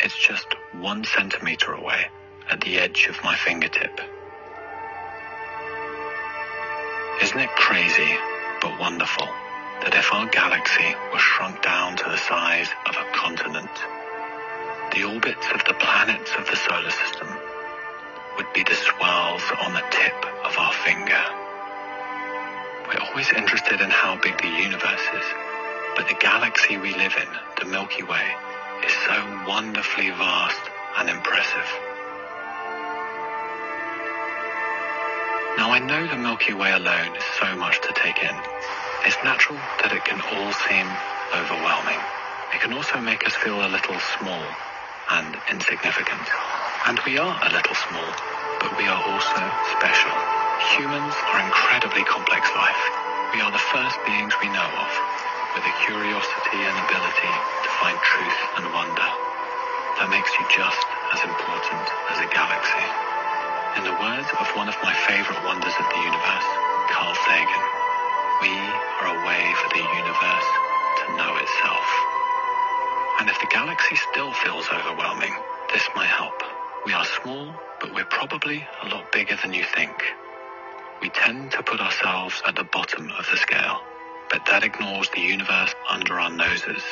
It's 0.00 0.14
just 0.14 0.46
one 0.72 1.04
centimeter 1.04 1.72
away 1.72 2.08
at 2.50 2.60
the 2.60 2.78
edge 2.80 3.06
of 3.08 3.16
my 3.24 3.34
fingertip. 3.34 3.98
Isn't 7.22 7.40
it 7.40 7.56
crazy, 7.56 8.18
but 8.60 8.78
wonderful? 8.78 9.26
that 9.82 9.94
if 9.94 10.12
our 10.12 10.26
galaxy 10.28 10.94
was 11.12 11.20
shrunk 11.20 11.62
down 11.62 11.96
to 11.96 12.04
the 12.04 12.16
size 12.16 12.68
of 12.86 12.96
a 12.96 13.12
continent, 13.12 13.70
the 14.92 15.04
orbits 15.04 15.46
of 15.52 15.64
the 15.64 15.74
planets 15.74 16.30
of 16.38 16.46
the 16.46 16.56
solar 16.56 16.90
system 16.90 17.43
would 18.36 18.52
be 18.52 18.64
the 18.64 18.74
swirls 18.74 19.42
on 19.62 19.72
the 19.74 19.84
tip 19.90 20.18
of 20.44 20.58
our 20.58 20.72
finger. 20.72 21.22
We're 22.88 23.06
always 23.08 23.32
interested 23.32 23.80
in 23.80 23.90
how 23.90 24.16
big 24.20 24.36
the 24.40 24.48
universe 24.48 25.06
is, 25.14 25.26
but 25.96 26.08
the 26.08 26.18
galaxy 26.18 26.76
we 26.76 26.92
live 26.94 27.14
in, 27.16 27.28
the 27.58 27.70
Milky 27.70 28.02
Way, 28.02 28.26
is 28.84 28.92
so 29.06 29.44
wonderfully 29.46 30.10
vast 30.10 30.60
and 30.98 31.08
impressive. 31.08 31.68
Now 35.56 35.70
I 35.70 35.78
know 35.78 36.06
the 36.06 36.16
Milky 36.16 36.52
Way 36.52 36.72
alone 36.72 37.14
is 37.14 37.24
so 37.38 37.54
much 37.56 37.80
to 37.82 37.92
take 37.94 38.18
in. 38.18 38.36
It's 39.06 39.16
natural 39.22 39.58
that 39.82 39.92
it 39.92 40.04
can 40.04 40.20
all 40.20 40.52
seem 40.66 40.86
overwhelming. 41.32 42.00
It 42.52 42.60
can 42.60 42.72
also 42.72 43.00
make 43.00 43.26
us 43.26 43.34
feel 43.34 43.64
a 43.64 43.70
little 43.70 43.98
small 44.18 44.44
and 45.10 45.36
insignificant. 45.50 46.26
And 46.86 47.00
we 47.06 47.18
are 47.18 47.36
a 47.44 47.50
little 47.52 47.76
small, 47.76 48.12
but 48.60 48.76
we 48.78 48.88
are 48.88 49.02
also 49.04 49.42
special. 49.76 50.16
Humans 50.76 51.14
are 51.32 51.40
incredibly 51.44 52.04
complex 52.04 52.48
life. 52.56 52.84
We 53.34 53.40
are 53.40 53.52
the 53.52 53.60
first 53.72 53.98
beings 54.06 54.34
we 54.40 54.48
know 54.48 54.64
of 54.68 54.92
with 55.56 55.64
a 55.64 55.74
curiosity 55.84 56.60
and 56.64 56.76
ability 56.88 57.34
to 57.64 57.70
find 57.80 57.96
truth 58.00 58.40
and 58.56 58.72
wonder. 58.72 59.10
That 60.00 60.10
makes 60.12 60.32
you 60.40 60.44
just 60.52 60.86
as 61.12 61.20
important 61.24 61.84
as 62.12 62.20
a 62.20 62.28
galaxy. 62.32 62.86
In 63.76 63.84
the 63.84 63.98
words 64.00 64.30
of 64.40 64.46
one 64.56 64.68
of 64.68 64.76
my 64.84 64.94
favorite 65.08 65.40
wonders 65.44 65.74
of 65.80 65.86
the 65.88 66.00
universe, 66.04 66.48
Carl 66.92 67.16
Sagan, 67.28 67.64
we 68.44 68.54
are 69.00 69.08
a 69.12 69.18
way 69.28 69.44
for 69.60 69.68
the 69.72 69.84
universe 69.84 70.48
to 71.00 71.04
know 71.16 71.32
itself. 71.40 71.88
And 73.20 73.28
if 73.28 73.40
the 73.40 73.48
galaxy 73.52 73.96
still 73.96 74.32
feels 74.32 74.68
overwhelming, 74.70 75.34
this 75.72 75.88
might 75.96 76.08
help. 76.12 76.53
We 76.86 76.92
are 76.92 77.06
small, 77.22 77.54
but 77.80 77.94
we're 77.94 78.04
probably 78.04 78.66
a 78.82 78.88
lot 78.88 79.10
bigger 79.10 79.36
than 79.42 79.54
you 79.54 79.64
think. 79.64 79.90
We 81.00 81.08
tend 81.08 81.52
to 81.52 81.62
put 81.62 81.80
ourselves 81.80 82.42
at 82.46 82.56
the 82.56 82.64
bottom 82.64 83.10
of 83.10 83.26
the 83.30 83.38
scale, 83.38 83.80
but 84.30 84.44
that 84.46 84.64
ignores 84.64 85.08
the 85.08 85.22
universe 85.22 85.74
under 85.88 86.20
our 86.20 86.30
noses. 86.30 86.82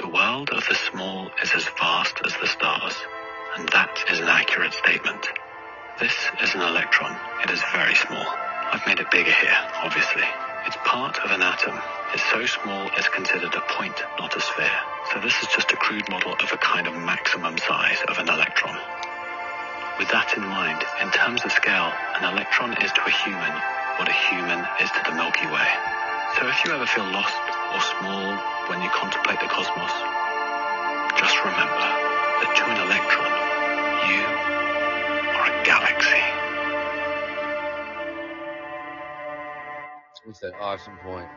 The 0.00 0.08
world 0.08 0.50
of 0.50 0.64
the 0.68 0.76
small 0.76 1.30
is 1.42 1.50
as 1.52 1.64
vast 1.80 2.20
as 2.24 2.32
the 2.36 2.46
stars, 2.46 2.94
and 3.56 3.68
that 3.70 4.04
is 4.08 4.20
an 4.20 4.28
accurate 4.28 4.74
statement. 4.74 5.26
This 5.98 6.14
is 6.40 6.54
an 6.54 6.60
electron. 6.60 7.18
It 7.42 7.50
is 7.50 7.62
very 7.72 7.96
small. 7.96 8.24
I've 8.24 8.86
made 8.86 9.00
it 9.00 9.10
bigger 9.10 9.32
here, 9.32 9.58
obviously. 9.82 10.22
It's 10.64 10.76
part 10.84 11.18
of 11.24 11.32
an 11.32 11.42
atom. 11.42 11.76
It's 12.14 12.24
so 12.30 12.46
small 12.46 12.88
it's 12.96 13.08
considered 13.08 13.54
a 13.54 13.62
point, 13.72 14.00
not 14.18 14.36
a 14.36 14.40
sphere. 14.40 14.80
So 15.12 15.18
this 15.18 15.34
is 15.42 15.48
just 15.48 15.72
a 15.72 15.76
crude 15.76 16.08
model 16.08 16.34
of 16.34 16.52
a 16.52 16.56
kind 16.58 16.86
of 16.86 16.94
maximum 16.94 17.58
size 17.58 17.98
of 18.06 18.18
an 18.18 18.28
electron. 18.28 18.78
With 19.98 20.10
that 20.10 20.32
in 20.36 20.46
mind, 20.46 20.84
in 21.02 21.10
terms 21.10 21.44
of 21.44 21.50
scale, 21.50 21.92
an 22.14 22.22
electron 22.22 22.70
is 22.82 22.92
to 22.92 23.02
a 23.02 23.10
human 23.10 23.50
what 23.98 24.08
a 24.08 24.12
human 24.30 24.64
is 24.80 24.88
to 24.92 25.02
the 25.10 25.10
Milky 25.10 25.46
Way. 25.46 25.68
So 26.38 26.46
if 26.46 26.64
you 26.64 26.70
ever 26.70 26.86
feel 26.86 27.04
lost 27.10 27.34
or 27.74 27.80
small 27.98 28.30
when 28.70 28.80
you 28.80 28.88
contemplate 28.90 29.40
the 29.40 29.50
cosmos, 29.50 29.90
just 31.18 31.34
remember 31.42 31.82
that 32.38 32.54
to 32.54 32.64
an 32.70 32.78
electron, 32.86 33.32
you 34.06 34.22
are 35.34 35.46
a 35.50 35.64
galaxy. 35.66 36.22
What's 40.24 40.42
an 40.44 40.52
awesome 40.60 40.96
point? 41.02 41.28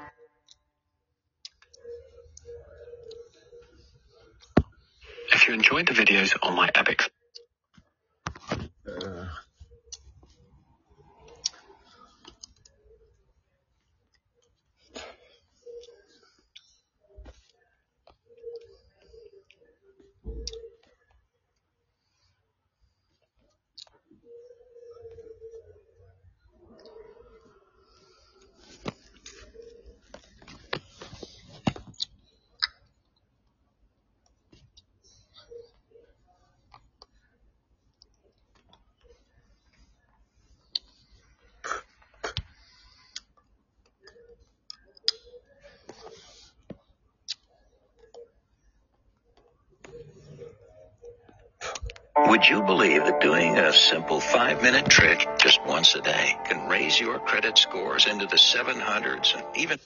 If 5.33 5.47
you 5.47 5.55
enjoyed 5.55 5.87
the 5.87 5.93
videos 5.93 6.37
on 6.43 6.55
my 6.55 6.69
epic 6.75 7.09
Would 52.31 52.47
you 52.47 52.61
believe 52.61 53.03
that 53.03 53.19
doing 53.19 53.57
a 53.57 53.73
simple 53.73 54.21
five 54.21 54.61
minute 54.61 54.89
trick 54.89 55.27
just 55.37 55.59
once 55.65 55.95
a 55.95 56.01
day 56.01 56.37
can 56.45 56.69
raise 56.69 56.97
your 56.97 57.19
credit 57.19 57.57
scores 57.57 58.07
into 58.07 58.25
the 58.25 58.37
700s 58.37 59.35
and 59.35 59.43
even 59.57 59.77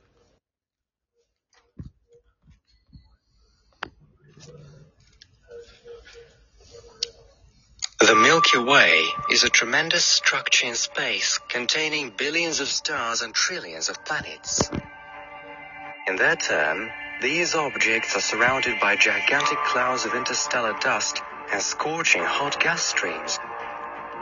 The 7.99 8.15
Milky 8.15 8.59
Way 8.59 9.05
is 9.31 9.43
a 9.43 9.49
tremendous 9.49 10.05
structure 10.05 10.67
in 10.67 10.75
space 10.75 11.39
containing 11.49 12.13
billions 12.15 12.59
of 12.59 12.67
stars 12.67 13.23
and 13.23 13.33
trillions 13.33 13.89
of 13.89 14.05
planets. 14.05 14.69
In 16.05 16.15
their 16.17 16.35
turn, 16.35 16.91
these 17.23 17.55
objects 17.55 18.15
are 18.15 18.21
surrounded 18.21 18.79
by 18.79 18.97
gigantic 18.97 19.57
clouds 19.63 20.05
of 20.05 20.13
interstellar 20.13 20.77
dust 20.79 21.23
and 21.51 21.61
scorching 21.61 22.23
hot 22.23 22.59
gas 22.59 22.83
streams. 22.83 23.39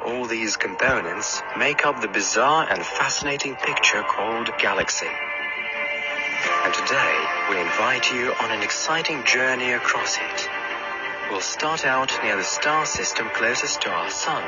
All 0.06 0.26
these 0.26 0.58
components 0.58 1.42
make 1.58 1.86
up 1.86 2.02
the 2.02 2.08
bizarre 2.08 2.68
and 2.70 2.84
fascinating 2.84 3.56
picture 3.56 4.04
called 4.04 4.50
galaxy. 4.60 5.08
And 6.66 6.74
today, 6.74 7.16
we 7.50 7.60
invite 7.62 8.12
you 8.12 8.34
on 8.42 8.52
an 8.52 8.62
exciting 8.64 9.24
journey 9.24 9.72
across 9.72 10.18
it. 10.18 10.50
We'll 11.30 11.42
start 11.42 11.86
out 11.86 12.12
near 12.24 12.36
the 12.36 12.44
star 12.44 12.86
system 12.86 13.30
closest 13.34 13.82
to 13.82 13.90
our 13.90 14.10
sun, 14.10 14.44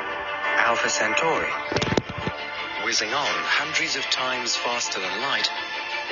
Alpha 0.58 0.88
Centauri. 0.88 1.50
Whizzing 2.84 3.12
on 3.12 3.34
hundreds 3.42 3.96
of 3.96 4.02
times 4.04 4.54
faster 4.56 5.00
than 5.00 5.22
light, 5.22 5.48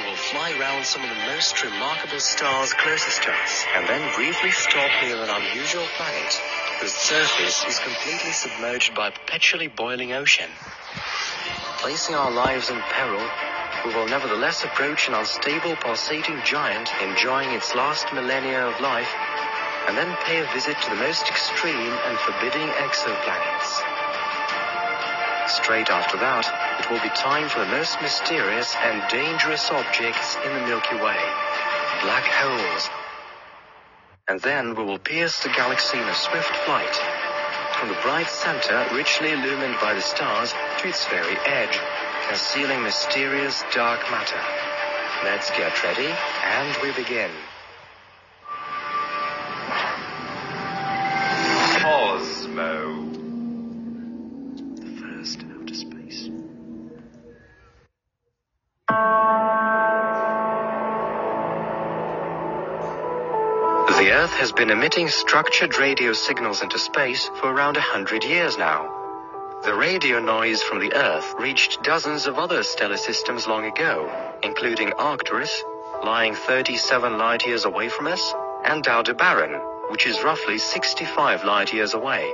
will 0.03 0.17
fly 0.17 0.53
around 0.59 0.85
some 0.85 1.03
of 1.03 1.09
the 1.09 1.27
most 1.27 1.63
remarkable 1.63 2.19
stars 2.19 2.73
closest 2.75 3.23
to 3.23 3.31
us, 3.31 3.65
and 3.77 3.87
then 3.89 4.15
briefly 4.15 4.51
stop 4.51 4.91
near 5.03 5.17
an 5.23 5.31
unusual 5.31 5.87
planet 5.97 6.33
whose 6.81 6.93
surface 6.93 7.65
is 7.69 7.79
completely 7.79 8.33
submerged 8.33 8.95
by 8.95 9.09
a 9.09 9.13
perpetually 9.13 9.69
boiling 9.69 10.13
ocean. 10.13 10.51
Placing 11.79 12.15
our 12.15 12.31
lives 12.31 12.71
in 12.71 12.81
peril, 12.81 13.23
we 13.85 13.95
will 13.95 14.09
nevertheless 14.09 14.65
approach 14.65 15.09
an 15.09 15.15
unstable 15.15 15.77
pulsating 15.77 16.41
giant 16.45 16.89
enjoying 17.03 17.51
its 17.51 17.75
last 17.75 18.13
millennia 18.13 18.67
of 18.67 18.81
life 18.81 19.13
and 19.87 19.97
then 19.97 20.17
pay 20.25 20.41
a 20.41 20.53
visit 20.53 20.77
to 20.81 20.91
the 20.91 20.97
most 20.97 21.29
extreme 21.29 21.93
and 22.07 22.19
forbidding 22.19 22.69
exoplanets. 22.81 23.94
Straight 25.47 25.91
after 25.91 26.17
that, 26.17 26.81
it 26.81 26.91
will 26.91 27.03
be 27.03 27.11
time 27.11 27.51
for 27.51 27.61
the 27.61 27.67
most 27.67 28.01
mysterious 28.01 28.75
and 28.81 29.03
dangerous 29.11 29.71
objects 29.71 30.37
in 30.45 30.55
the 30.55 30.67
Milky 30.67 30.97
Way, 30.97 31.21
black 32.03 32.25
holes. 32.25 32.89
And 34.27 34.41
then 34.41 34.75
we 34.75 34.85
will 34.85 34.99
pierce 34.99 35.43
the 35.43 35.51
galaxy 35.51 35.99
in 35.99 36.09
a 36.09 36.15
swift 36.15 36.57
flight, 36.65 36.97
from 37.79 37.89
the 37.89 38.01
bright 38.01 38.29
center 38.29 38.89
richly 38.95 39.33
illumined 39.33 39.77
by 39.83 39.93
the 39.93 40.01
stars 40.01 40.55
to 40.79 40.89
its 40.89 41.05
very 41.09 41.37
edge, 41.45 41.79
concealing 42.29 42.83
mysterious 42.83 43.63
dark 43.75 44.01
matter. 44.11 44.41
Let's 45.25 45.51
get 45.51 45.83
ready, 45.85 46.09
and 46.09 46.77
we 46.83 46.91
begin. 46.93 47.31
Cosmo. 51.83 53.14
Earth 64.15 64.35
has 64.35 64.53
been 64.53 64.71
emitting 64.71 65.09
structured 65.09 65.77
radio 65.77 66.13
signals 66.13 66.63
into 66.63 66.79
space 66.79 67.29
for 67.41 67.53
around 67.53 67.77
a 67.77 67.81
hundred 67.81 68.23
years 68.23 68.57
now. 68.57 68.89
The 69.65 69.75
radio 69.75 70.21
noise 70.21 70.63
from 70.63 70.79
the 70.79 70.95
Earth 70.95 71.35
reached 71.37 71.83
dozens 71.83 72.29
of 72.29 72.39
other 72.39 72.63
stellar 72.63 72.97
systems 72.97 73.49
long 73.49 73.65
ago, 73.65 74.09
including 74.45 74.93
Arcturus, 74.93 75.65
lying 76.05 76.37
37 76.37 77.19
light 77.19 77.45
years 77.45 77.65
away 77.65 77.89
from 77.89 78.07
us, 78.07 78.33
and 78.65 78.87
Aldebaran, 78.87 79.61
which 79.91 80.07
is 80.07 80.23
roughly 80.23 80.59
65 80.59 81.43
light 81.43 81.73
years 81.75 81.93
away. 81.93 82.33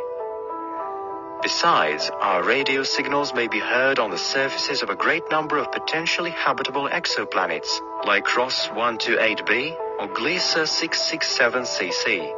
Besides, 1.42 2.10
our 2.20 2.44
radio 2.44 2.82
signals 2.82 3.32
may 3.32 3.48
be 3.48 3.58
heard 3.58 3.98
on 3.98 4.10
the 4.10 4.18
surfaces 4.18 4.82
of 4.82 4.90
a 4.90 4.96
great 4.96 5.30
number 5.30 5.56
of 5.56 5.72
potentially 5.72 6.30
habitable 6.30 6.90
exoplanets, 6.90 7.80
like 8.04 8.36
Ross 8.36 8.68
128b 8.68 9.89
or 10.00 10.08
Gliese 10.08 10.64
667cc. 10.64 12.34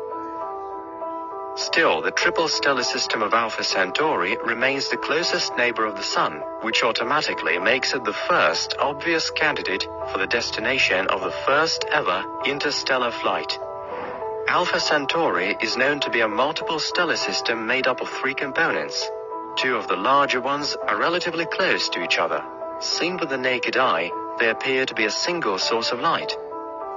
Still, 1.55 2.03
the 2.03 2.11
triple 2.11 2.49
stellar 2.49 2.83
system 2.83 3.23
of 3.23 3.35
Alpha 3.35 3.63
Centauri 3.63 4.37
remains 4.45 4.89
the 4.89 4.97
closest 4.97 5.57
neighbor 5.57 5.85
of 5.85 5.95
the 5.95 6.03
Sun, 6.03 6.43
which 6.63 6.83
automatically 6.83 7.61
makes 7.61 7.95
it 7.95 8.03
the 8.03 8.13
first 8.13 8.75
obvious 8.81 9.31
candidate 9.31 9.87
for 10.11 10.19
the 10.19 10.27
destination 10.27 11.07
of 11.07 11.21
the 11.21 11.31
first 11.47 11.85
ever 11.93 12.25
interstellar 12.45 13.13
flight. 13.13 13.57
Alpha 14.49 14.81
Centauri 14.81 15.57
is 15.63 15.77
known 15.77 16.01
to 16.01 16.11
be 16.11 16.21
a 16.21 16.27
multiple 16.27 16.81
stellar 16.81 17.17
system 17.17 17.67
made 17.69 17.87
up 17.87 18.01
of 18.01 18.09
three 18.09 18.35
components. 18.35 19.09
Two 19.57 19.77
of 19.77 19.87
the 19.87 19.97
larger 19.97 20.41
ones 20.41 20.77
are 20.89 20.99
relatively 20.99 21.47
close 21.47 21.89
to 21.91 22.03
each 22.03 22.19
other. 22.19 22.43
Seen 22.81 23.19
with 23.19 23.29
the 23.29 23.39
naked 23.39 23.77
eye, 23.77 24.11
they 24.41 24.49
appear 24.49 24.85
to 24.85 24.95
be 24.95 25.05
a 25.05 25.11
single 25.11 25.59
source 25.59 25.93
of 25.93 26.01
light. 26.01 26.37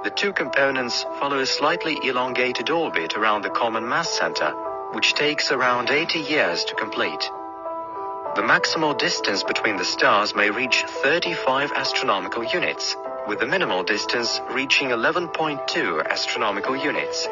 The 0.06 0.12
two 0.12 0.32
components 0.32 1.04
follow 1.18 1.40
a 1.40 1.46
slightly 1.46 1.98
elongated 2.04 2.70
orbit 2.70 3.16
around 3.16 3.42
the 3.42 3.50
common 3.50 3.88
mass 3.88 4.08
center, 4.08 4.52
which 4.92 5.14
takes 5.14 5.50
around 5.50 5.90
80 5.90 6.20
years 6.20 6.62
to 6.66 6.76
complete. 6.76 7.28
The 8.36 8.42
maximal 8.42 8.96
distance 8.96 9.42
between 9.42 9.76
the 9.76 9.84
stars 9.84 10.32
may 10.32 10.48
reach 10.48 10.84
35 11.02 11.72
astronomical 11.72 12.44
units, 12.44 12.94
with 13.26 13.40
the 13.40 13.46
minimal 13.46 13.82
distance 13.82 14.40
reaching 14.52 14.90
11.2 14.90 16.06
astronomical 16.06 16.76
units. 16.76 17.26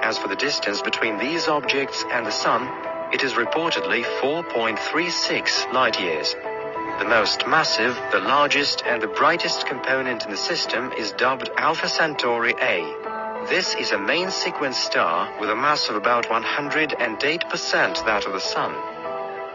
As 0.00 0.16
for 0.16 0.28
the 0.28 0.36
distance 0.36 0.80
between 0.82 1.18
these 1.18 1.48
objects 1.48 2.04
and 2.12 2.24
the 2.24 2.30
Sun, 2.30 2.68
it 3.12 3.24
is 3.24 3.32
reportedly 3.32 4.04
4.36 4.22 5.72
light 5.72 5.98
years. 6.00 6.36
The 6.98 7.04
most 7.04 7.46
massive, 7.46 7.94
the 8.10 8.20
largest, 8.20 8.82
and 8.86 9.02
the 9.02 9.06
brightest 9.06 9.66
component 9.66 10.24
in 10.24 10.30
the 10.30 10.36
system 10.36 10.92
is 10.92 11.12
dubbed 11.12 11.50
Alpha 11.58 11.88
Centauri 11.88 12.54
A. 12.60 13.46
This 13.50 13.74
is 13.74 13.92
a 13.92 13.98
main 13.98 14.30
sequence 14.30 14.78
star 14.78 15.30
with 15.38 15.50
a 15.50 15.54
mass 15.54 15.90
of 15.90 15.96
about 15.96 16.24
108% 16.24 18.04
that 18.06 18.24
of 18.24 18.32
the 18.32 18.40
Sun. 18.40 18.74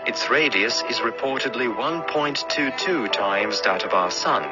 Its 0.06 0.30
radius 0.30 0.84
is 0.88 1.00
reportedly 1.00 1.68
1.22 1.76 3.12
times 3.12 3.60
that 3.62 3.84
of 3.86 3.94
our 3.94 4.12
Sun. 4.12 4.46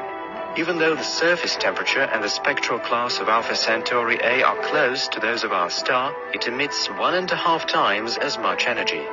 Even 0.58 0.80
though 0.80 0.96
the 0.96 1.04
surface 1.04 1.56
temperature 1.58 2.10
and 2.12 2.24
the 2.24 2.28
spectral 2.28 2.80
class 2.80 3.20
of 3.20 3.30
Alpha 3.30 3.56
Centauri 3.56 4.18
A 4.24 4.42
are 4.42 4.58
close 4.64 5.08
to 5.10 5.20
those 5.20 5.44
of 5.44 5.52
our 5.52 5.70
star, 5.70 6.16
it 6.34 6.48
emits 6.48 6.88
one 6.88 7.14
and 7.14 7.32
a 7.32 7.36
half 7.36 7.68
times 7.68 8.18
as 8.18 8.40
much 8.40 8.66
energy. 8.66 9.06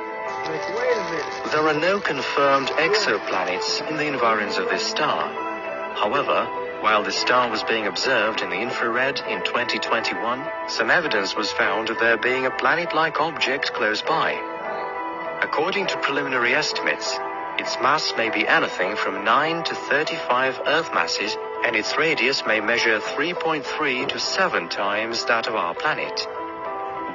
There 1.51 1.67
are 1.67 1.79
no 1.79 1.99
confirmed 1.99 2.69
exoplanets 2.69 3.81
in 3.89 3.97
the 3.97 4.07
environs 4.07 4.57
of 4.57 4.69
this 4.69 4.85
star. 4.85 5.29
However, 5.95 6.45
while 6.81 7.03
the 7.03 7.11
star 7.11 7.49
was 7.49 7.63
being 7.63 7.87
observed 7.87 8.41
in 8.41 8.49
the 8.49 8.61
infrared 8.61 9.19
in 9.27 9.43
2021, 9.43 10.69
some 10.69 10.91
evidence 10.91 11.35
was 11.35 11.51
found 11.51 11.89
of 11.89 11.99
there 11.99 12.17
being 12.17 12.45
a 12.45 12.51
planet-like 12.51 13.19
object 13.19 13.73
close 13.73 14.01
by. 14.03 14.33
According 15.41 15.87
to 15.87 15.97
preliminary 15.97 16.53
estimates, 16.53 17.17
its 17.57 17.75
mass 17.81 18.13
may 18.15 18.29
be 18.29 18.47
anything 18.47 18.95
from 18.95 19.23
9 19.23 19.63
to 19.63 19.75
35 19.75 20.61
Earth 20.67 20.93
masses, 20.93 21.35
and 21.65 21.75
its 21.75 21.97
radius 21.97 22.43
may 22.45 22.59
measure 22.59 22.99
3.3 22.99 24.07
to 24.09 24.19
7 24.19 24.69
times 24.69 25.25
that 25.25 25.47
of 25.47 25.55
our 25.55 25.73
planet. 25.73 26.27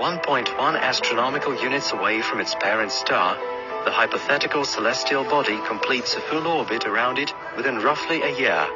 1.1 0.02 0.80
astronomical 0.80 1.54
units 1.62 1.92
away 1.92 2.20
from 2.22 2.40
its 2.40 2.56
parent 2.56 2.90
star, 2.90 3.36
the 3.84 3.90
hypothetical 3.92 4.64
celestial 4.64 5.22
body 5.22 5.56
completes 5.68 6.16
a 6.16 6.20
full 6.22 6.44
orbit 6.48 6.86
around 6.86 7.20
it 7.20 7.32
within 7.56 7.78
roughly 7.78 8.20
a 8.20 8.36
year. 8.36 8.66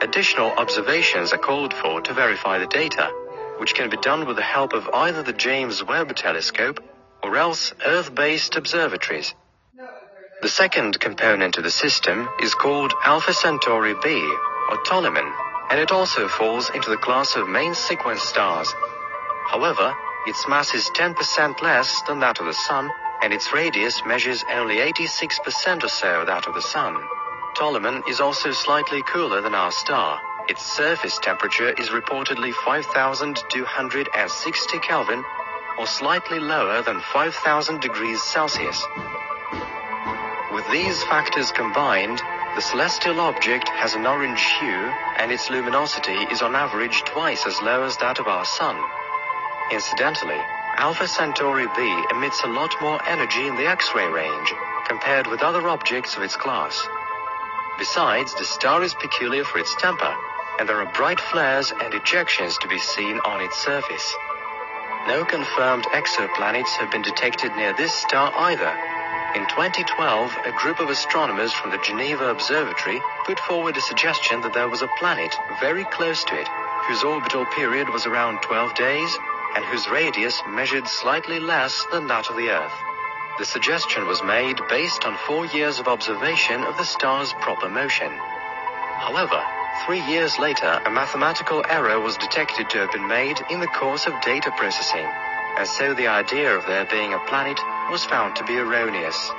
Additional 0.00 0.50
observations 0.52 1.34
are 1.34 1.44
called 1.44 1.74
for 1.74 2.00
to 2.00 2.14
verify 2.14 2.58
the 2.58 2.66
data, 2.68 3.12
which 3.58 3.74
can 3.74 3.90
be 3.90 3.98
done 3.98 4.26
with 4.26 4.36
the 4.36 4.42
help 4.56 4.72
of 4.72 4.88
either 4.94 5.22
the 5.22 5.34
James 5.34 5.84
Webb 5.84 6.16
Telescope 6.16 6.82
or 7.22 7.36
else 7.36 7.74
Earth-based 7.84 8.56
observatories. 8.56 9.34
The 10.40 10.48
second 10.48 10.98
component 11.00 11.58
of 11.58 11.64
the 11.64 11.70
system 11.70 12.30
is 12.40 12.54
called 12.54 12.94
Alpha 13.04 13.34
Centauri 13.34 13.92
b, 14.02 14.08
or 14.70 14.78
Toliman, 14.84 15.30
and 15.68 15.78
it 15.78 15.92
also 15.92 16.28
falls 16.28 16.70
into 16.70 16.88
the 16.88 16.96
class 16.96 17.36
of 17.36 17.46
main 17.46 17.74
sequence 17.74 18.22
stars. 18.22 18.74
However, 19.48 19.96
its 20.26 20.46
mass 20.46 20.74
is 20.74 20.90
10% 20.90 21.62
less 21.62 22.02
than 22.02 22.20
that 22.20 22.38
of 22.38 22.44
the 22.44 22.52
Sun, 22.52 22.90
and 23.22 23.32
its 23.32 23.50
radius 23.50 24.04
measures 24.04 24.44
only 24.52 24.76
86% 24.76 25.84
or 25.84 25.88
so 25.88 26.24
that 26.26 26.46
of 26.46 26.54
the 26.54 26.60
Sun. 26.60 27.02
Toliman 27.56 28.06
is 28.10 28.20
also 28.20 28.52
slightly 28.52 29.00
cooler 29.02 29.40
than 29.40 29.54
our 29.54 29.72
star. 29.72 30.20
Its 30.48 30.62
surface 30.62 31.18
temperature 31.22 31.70
is 31.70 31.88
reportedly 31.88 32.52
5260 32.52 34.78
Kelvin, 34.80 35.24
or 35.78 35.86
slightly 35.86 36.38
lower 36.38 36.82
than 36.82 37.00
5000 37.00 37.80
degrees 37.80 38.22
Celsius. 38.22 38.84
With 40.52 40.70
these 40.70 41.02
factors 41.04 41.52
combined, 41.52 42.20
the 42.54 42.60
celestial 42.60 43.20
object 43.20 43.70
has 43.70 43.94
an 43.94 44.06
orange 44.06 44.44
hue, 44.60 44.92
and 45.16 45.32
its 45.32 45.48
luminosity 45.48 46.26
is 46.30 46.42
on 46.42 46.54
average 46.54 47.02
twice 47.04 47.46
as 47.46 47.62
low 47.62 47.84
as 47.84 47.96
that 47.96 48.18
of 48.18 48.26
our 48.26 48.44
Sun. 48.44 48.78
Incidentally, 49.70 50.40
Alpha 50.78 51.06
Centauri 51.06 51.66
b 51.76 52.04
emits 52.10 52.42
a 52.42 52.46
lot 52.46 52.74
more 52.80 52.98
energy 53.06 53.46
in 53.46 53.56
the 53.56 53.68
X-ray 53.68 54.08
range 54.08 54.54
compared 54.86 55.26
with 55.26 55.42
other 55.42 55.68
objects 55.68 56.16
of 56.16 56.22
its 56.22 56.36
class. 56.36 56.88
Besides, 57.78 58.34
the 58.34 58.46
star 58.46 58.82
is 58.82 58.94
peculiar 58.94 59.44
for 59.44 59.58
its 59.58 59.74
temper, 59.76 60.14
and 60.58 60.66
there 60.66 60.80
are 60.80 60.92
bright 60.94 61.20
flares 61.20 61.70
and 61.70 61.92
ejections 61.92 62.58
to 62.60 62.68
be 62.68 62.78
seen 62.78 63.18
on 63.26 63.42
its 63.42 63.58
surface. 63.62 64.14
No 65.06 65.26
confirmed 65.26 65.84
exoplanets 65.92 66.74
have 66.80 66.90
been 66.90 67.02
detected 67.02 67.54
near 67.54 67.74
this 67.74 67.92
star 67.92 68.32
either. 68.34 68.72
In 69.34 69.46
2012, 69.48 70.32
a 70.46 70.52
group 70.52 70.80
of 70.80 70.88
astronomers 70.88 71.52
from 71.52 71.70
the 71.72 71.82
Geneva 71.84 72.30
Observatory 72.30 73.02
put 73.26 73.38
forward 73.40 73.76
a 73.76 73.82
suggestion 73.82 74.40
that 74.40 74.54
there 74.54 74.70
was 74.70 74.80
a 74.80 74.88
planet 74.98 75.34
very 75.60 75.84
close 75.84 76.24
to 76.24 76.40
it, 76.40 76.48
whose 76.86 77.04
orbital 77.04 77.44
period 77.54 77.90
was 77.90 78.06
around 78.06 78.40
12 78.40 78.74
days 78.74 79.18
and 79.54 79.64
whose 79.64 79.88
radius 79.88 80.40
measured 80.48 80.86
slightly 80.86 81.40
less 81.40 81.84
than 81.92 82.06
that 82.08 82.28
of 82.30 82.36
the 82.36 82.50
Earth. 82.50 82.72
The 83.38 83.44
suggestion 83.44 84.06
was 84.06 84.22
made 84.22 84.58
based 84.68 85.04
on 85.04 85.16
four 85.26 85.46
years 85.46 85.78
of 85.78 85.86
observation 85.86 86.64
of 86.64 86.76
the 86.76 86.84
star's 86.84 87.32
proper 87.34 87.68
motion. 87.68 88.10
However, 88.98 89.40
three 89.86 90.02
years 90.06 90.38
later, 90.38 90.82
a 90.84 90.90
mathematical 90.90 91.64
error 91.68 92.00
was 92.00 92.16
detected 92.16 92.68
to 92.70 92.78
have 92.78 92.92
been 92.92 93.06
made 93.06 93.38
in 93.48 93.60
the 93.60 93.68
course 93.68 94.06
of 94.06 94.20
data 94.22 94.50
processing, 94.56 95.06
and 95.56 95.68
so 95.68 95.94
the 95.94 96.08
idea 96.08 96.56
of 96.56 96.66
there 96.66 96.86
being 96.86 97.14
a 97.14 97.24
planet 97.30 97.60
was 97.90 98.04
found 98.04 98.34
to 98.36 98.44
be 98.44 98.56
erroneous. 98.56 99.30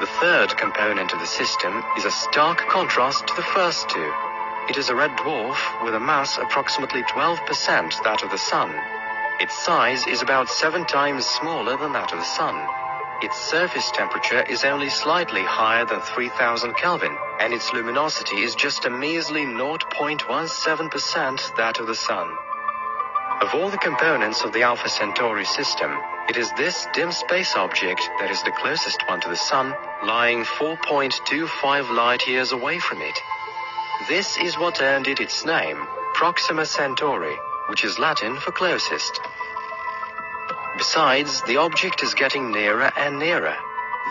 The 0.00 0.10
third 0.20 0.56
component 0.56 1.12
of 1.12 1.20
the 1.20 1.26
system 1.26 1.84
is 1.96 2.04
a 2.04 2.10
stark 2.10 2.58
contrast 2.68 3.28
to 3.28 3.34
the 3.36 3.48
first 3.54 3.88
two. 3.90 4.12
It 4.66 4.78
is 4.78 4.88
a 4.88 4.96
red 4.96 5.14
dwarf 5.18 5.84
with 5.84 5.94
a 5.94 6.00
mass 6.00 6.38
approximately 6.38 7.02
12% 7.02 8.02
that 8.02 8.22
of 8.22 8.30
the 8.30 8.38
Sun. 8.38 8.74
Its 9.38 9.54
size 9.62 10.06
is 10.06 10.22
about 10.22 10.48
seven 10.48 10.86
times 10.86 11.26
smaller 11.26 11.76
than 11.76 11.92
that 11.92 12.12
of 12.12 12.18
the 12.18 12.24
Sun. 12.24 12.66
Its 13.20 13.36
surface 13.36 13.90
temperature 13.92 14.42
is 14.48 14.64
only 14.64 14.88
slightly 14.88 15.42
higher 15.42 15.84
than 15.84 16.00
3000 16.00 16.72
Kelvin, 16.76 17.14
and 17.40 17.52
its 17.52 17.74
luminosity 17.74 18.42
is 18.42 18.54
just 18.54 18.86
a 18.86 18.90
measly 18.90 19.44
0.17% 19.44 21.56
that 21.56 21.78
of 21.78 21.86
the 21.86 21.94
Sun. 21.94 22.34
Of 23.42 23.54
all 23.54 23.68
the 23.68 23.76
components 23.76 24.44
of 24.44 24.54
the 24.54 24.62
Alpha 24.62 24.88
Centauri 24.88 25.44
system, 25.44 25.94
it 26.30 26.38
is 26.38 26.50
this 26.52 26.86
dim 26.94 27.12
space 27.12 27.54
object 27.54 28.00
that 28.18 28.30
is 28.30 28.42
the 28.44 28.52
closest 28.52 29.06
one 29.08 29.20
to 29.20 29.28
the 29.28 29.36
Sun, 29.36 29.74
lying 30.04 30.44
4.25 30.44 31.90
light 31.94 32.26
years 32.26 32.52
away 32.52 32.78
from 32.78 33.02
it. 33.02 33.18
This 34.08 34.36
is 34.36 34.58
what 34.58 34.82
earned 34.82 35.06
it 35.06 35.20
its 35.20 35.46
name, 35.46 35.86
Proxima 36.12 36.66
Centauri, 36.66 37.38
which 37.68 37.84
is 37.84 37.98
Latin 37.98 38.36
for 38.36 38.52
closest. 38.52 39.20
Besides, 40.76 41.40
the 41.42 41.56
object 41.56 42.02
is 42.02 42.12
getting 42.12 42.50
nearer 42.52 42.92
and 42.98 43.18
nearer. 43.18 43.56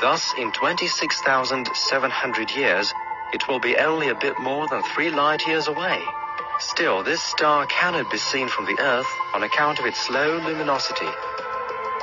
Thus, 0.02 0.34
in 0.38 0.52
26,700 0.54 2.52
years, 2.52 2.92
it 3.34 3.48
will 3.48 3.60
be 3.60 3.78
only 3.78 4.10
a 4.10 4.16
bit 4.16 4.40
more 4.40 4.68
than 4.68 4.82
three 4.96 5.12
light 5.12 5.46
years 5.46 5.68
away. 5.68 6.02
Still, 6.60 7.04
this 7.04 7.22
star 7.22 7.68
cannot 7.68 8.10
be 8.10 8.18
seen 8.18 8.48
from 8.48 8.66
the 8.66 8.80
Earth 8.80 9.12
on 9.34 9.44
account 9.44 9.78
of 9.80 9.86
its 9.86 10.10
low 10.10 10.38
luminosity. 10.38 11.12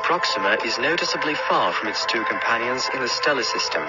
Proxima 0.05 0.59
is 0.65 0.79
noticeably 0.79 1.35
far 1.35 1.73
from 1.73 1.89
its 1.89 2.05
two 2.07 2.23
companions 2.25 2.89
in 2.95 3.01
the 3.01 3.09
stellar 3.09 3.43
system. 3.43 3.83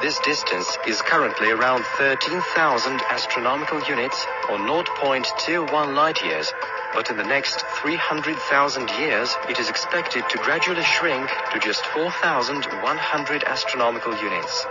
This 0.00 0.20
distance 0.20 0.78
is 0.86 1.02
currently 1.02 1.50
around 1.50 1.84
13,000 1.96 3.00
astronomical 3.10 3.82
units 3.82 4.24
or 4.48 4.56
0.21 4.56 5.96
light 5.96 6.22
years, 6.22 6.54
but 6.94 7.10
in 7.10 7.16
the 7.16 7.24
next 7.24 7.66
300,000 7.82 8.90
years 8.90 9.34
it 9.48 9.58
is 9.58 9.68
expected 9.68 10.22
to 10.30 10.38
gradually 10.38 10.84
shrink 10.84 11.28
to 11.52 11.58
just 11.58 11.84
4,100 11.86 13.42
astronomical 13.42 14.14
units. 14.14 14.66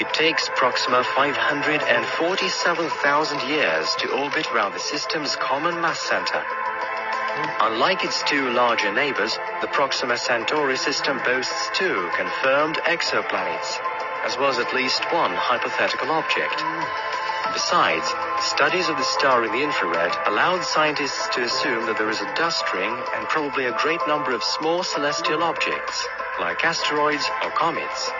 It 0.00 0.10
takes 0.14 0.48
Proxima 0.56 1.04
547,000 1.04 3.42
years 3.46 3.94
to 3.96 4.10
orbit 4.10 4.50
around 4.52 4.72
the 4.72 4.80
system's 4.80 5.36
common 5.36 5.78
mass 5.82 6.00
center. 6.00 6.42
Unlike 7.60 8.04
its 8.04 8.22
two 8.22 8.48
larger 8.50 8.90
neighbors, 8.90 9.38
the 9.60 9.68
Proxima 9.68 10.16
Centauri 10.16 10.78
system 10.78 11.20
boasts 11.24 11.68
two 11.74 12.08
confirmed 12.16 12.80
exoplanets, 12.86 13.78
as 14.24 14.36
well 14.38 14.50
as 14.50 14.58
at 14.58 14.74
least 14.74 15.04
one 15.12 15.30
hypothetical 15.30 16.10
object. 16.10 16.56
Besides, 17.52 18.08
studies 18.40 18.88
of 18.88 18.96
the 18.96 19.04
star 19.04 19.44
in 19.44 19.52
the 19.52 19.62
infrared 19.62 20.12
allowed 20.26 20.64
scientists 20.64 21.28
to 21.34 21.42
assume 21.42 21.86
that 21.86 21.98
there 21.98 22.10
is 22.10 22.20
a 22.20 22.34
dust 22.34 22.64
ring 22.72 22.90
and 23.14 23.28
probably 23.28 23.66
a 23.66 23.78
great 23.78 24.00
number 24.08 24.32
of 24.32 24.42
small 24.42 24.82
celestial 24.82 25.42
objects, 25.42 26.08
like 26.40 26.64
asteroids 26.64 27.24
or 27.44 27.50
comets. 27.52 28.10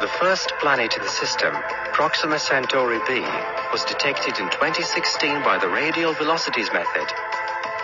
The 0.00 0.12
first 0.20 0.52
planet 0.60 0.96
in 0.96 1.02
the 1.02 1.08
system, 1.08 1.54
Proxima 1.92 2.38
Centauri 2.38 2.98
b, 3.08 3.20
was 3.72 3.84
detected 3.84 4.38
in 4.38 4.50
2016 4.50 5.42
by 5.42 5.58
the 5.58 5.68
radial 5.68 6.12
velocities 6.14 6.70
method. 6.72 7.06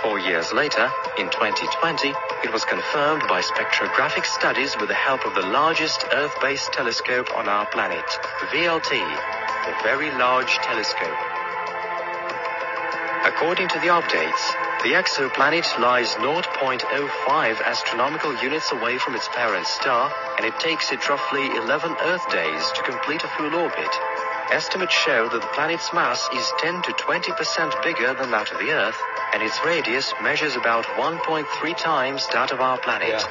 Four 0.03 0.19
years 0.19 0.51
later, 0.55 0.91
in 1.19 1.29
2020, 1.29 2.15
it 2.43 2.51
was 2.51 2.65
confirmed 2.65 3.23
by 3.29 3.43
spectrographic 3.43 4.25
studies 4.25 4.75
with 4.79 4.89
the 4.89 4.95
help 4.95 5.27
of 5.27 5.35
the 5.35 5.43
largest 5.43 6.07
Earth-based 6.11 6.73
telescope 6.73 7.29
on 7.37 7.47
our 7.49 7.67
planet, 7.67 8.07
VLT, 8.49 8.89
the 8.89 9.77
Very 9.83 10.11
Large 10.13 10.57
Telescope. 10.65 11.19
According 13.27 13.69
to 13.69 13.79
the 13.81 13.93
updates, 13.93 14.41
the 14.83 14.97
exoplanet 14.97 15.79
lies 15.79 16.09
0.05 16.15 17.61
astronomical 17.63 18.35
units 18.43 18.73
away 18.73 18.97
from 18.97 19.15
its 19.15 19.29
parent 19.29 19.67
star, 19.67 20.11
and 20.39 20.47
it 20.47 20.59
takes 20.61 20.93
it 20.93 21.07
roughly 21.11 21.45
11 21.57 21.97
Earth 22.01 22.27
days 22.31 22.73
to 22.73 22.83
complete 22.85 23.23
a 23.23 23.29
full 23.29 23.55
orbit. 23.55 23.93
Estimates 24.51 24.95
show 24.95 25.29
that 25.29 25.43
the 25.43 25.53
planet's 25.53 25.93
mass 25.93 26.27
is 26.33 26.51
10 26.59 26.83
to 26.83 26.93
20% 26.93 27.83
bigger 27.85 28.15
than 28.15 28.31
that 28.31 28.51
of 28.51 28.59
the 28.59 28.73
Earth, 28.73 28.97
and 29.33 29.43
its 29.43 29.63
radius 29.65 30.13
measures 30.23 30.57
about 30.57 30.85
1.3 30.85 31.77
times 31.77 32.27
that 32.33 32.53
of 32.53 32.61
our 32.61 32.79
planet. 32.79 33.25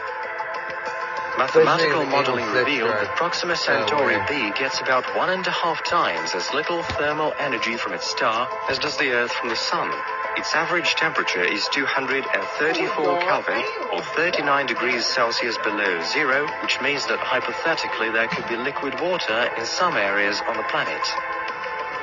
Mathematical 1.38 2.02
Especially 2.02 2.04
in 2.04 2.10
the 2.10 2.16
modeling 2.16 2.46
revealed 2.52 2.90
that 2.90 3.16
Proxima 3.16 3.56
Centauri 3.56 4.18
weird. 4.18 4.28
b 4.28 4.52
gets 4.60 4.82
about 4.82 5.16
one 5.16 5.30
and 5.30 5.46
a 5.48 5.52
half 5.52 5.84
times 5.84 6.36
as 6.36 6.54
little 6.54 6.84
thermal 6.84 7.34
energy 7.40 7.78
from 7.78 7.94
its 7.94 8.10
star 8.10 8.50
as 8.68 8.78
does 8.80 8.98
the 8.98 9.12
Earth 9.12 9.32
from 9.32 9.48
the 9.48 9.56
Sun. 9.56 9.94
Its 10.36 10.54
average 10.54 10.96
temperature 10.96 11.44
is 11.44 11.68
234 11.70 13.20
Kelvin, 13.22 13.64
or 13.94 14.02
39 14.02 14.68
degrees 14.68 15.06
Celsius 15.06 15.58
below 15.58 16.02
zero, 16.12 16.48
which 16.62 16.82
means 16.82 17.08
that 17.08 17.20
hypothetically 17.20 18.10
there 18.12 18.28
could 18.28 18.48
be 18.48 18.56
liquid 18.56 19.00
water 19.00 19.50
in 19.58 19.66
some 19.66 19.96
areas 19.96 20.42
on 20.48 20.58
the 20.58 20.64
planet. 20.64 21.02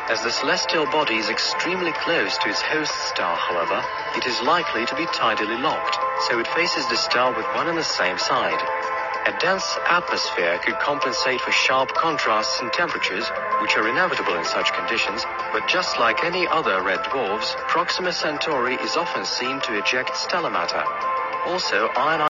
As 0.09 0.23
the 0.23 0.31
celestial 0.31 0.87
body 0.87 1.17
is 1.17 1.31
extremely 1.31 1.93
close 1.93 2.39
to 2.39 2.49
its 2.49 2.63
host 2.63 2.95
star, 2.95 3.37
however, 3.37 3.83
it 4.17 4.25
is 4.25 4.41
likely 4.41 4.87
to 4.87 4.95
be 4.95 5.07
tidally 5.07 5.61
locked, 5.61 5.99
so 6.29 6.39
it 6.39 6.47
faces 6.47 6.87
the 6.89 6.97
star 6.97 7.33
with 7.33 7.47
one 7.55 7.69
and 7.69 7.77
the 7.77 7.83
same 7.85 8.17
side. 8.17 8.63
A 9.27 9.33
dense 9.41 9.77
atmosphere 9.91 10.61
could 10.65 10.79
compensate 10.79 11.41
for 11.41 11.51
sharp 11.51 11.93
contrasts 11.93 12.61
in 12.63 12.71
temperatures, 12.71 13.29
which 13.61 13.77
are 13.77 13.89
inevitable 13.89 14.37
in 14.37 14.45
such 14.45 14.73
conditions, 14.73 15.27
but 15.53 15.67
just 15.67 15.99
like 15.99 16.23
any 16.23 16.47
other 16.47 16.81
red 16.83 17.03
dwarfs, 17.11 17.57
Proxima 17.67 18.13
Centauri 18.13 18.77
is 18.77 18.97
often 18.97 19.25
seen 19.25 19.61
to 19.63 19.75
eject 19.77 20.17
stellar 20.17 20.51
matter. 20.51 20.85
Also, 21.47 21.89
iron 21.97 22.21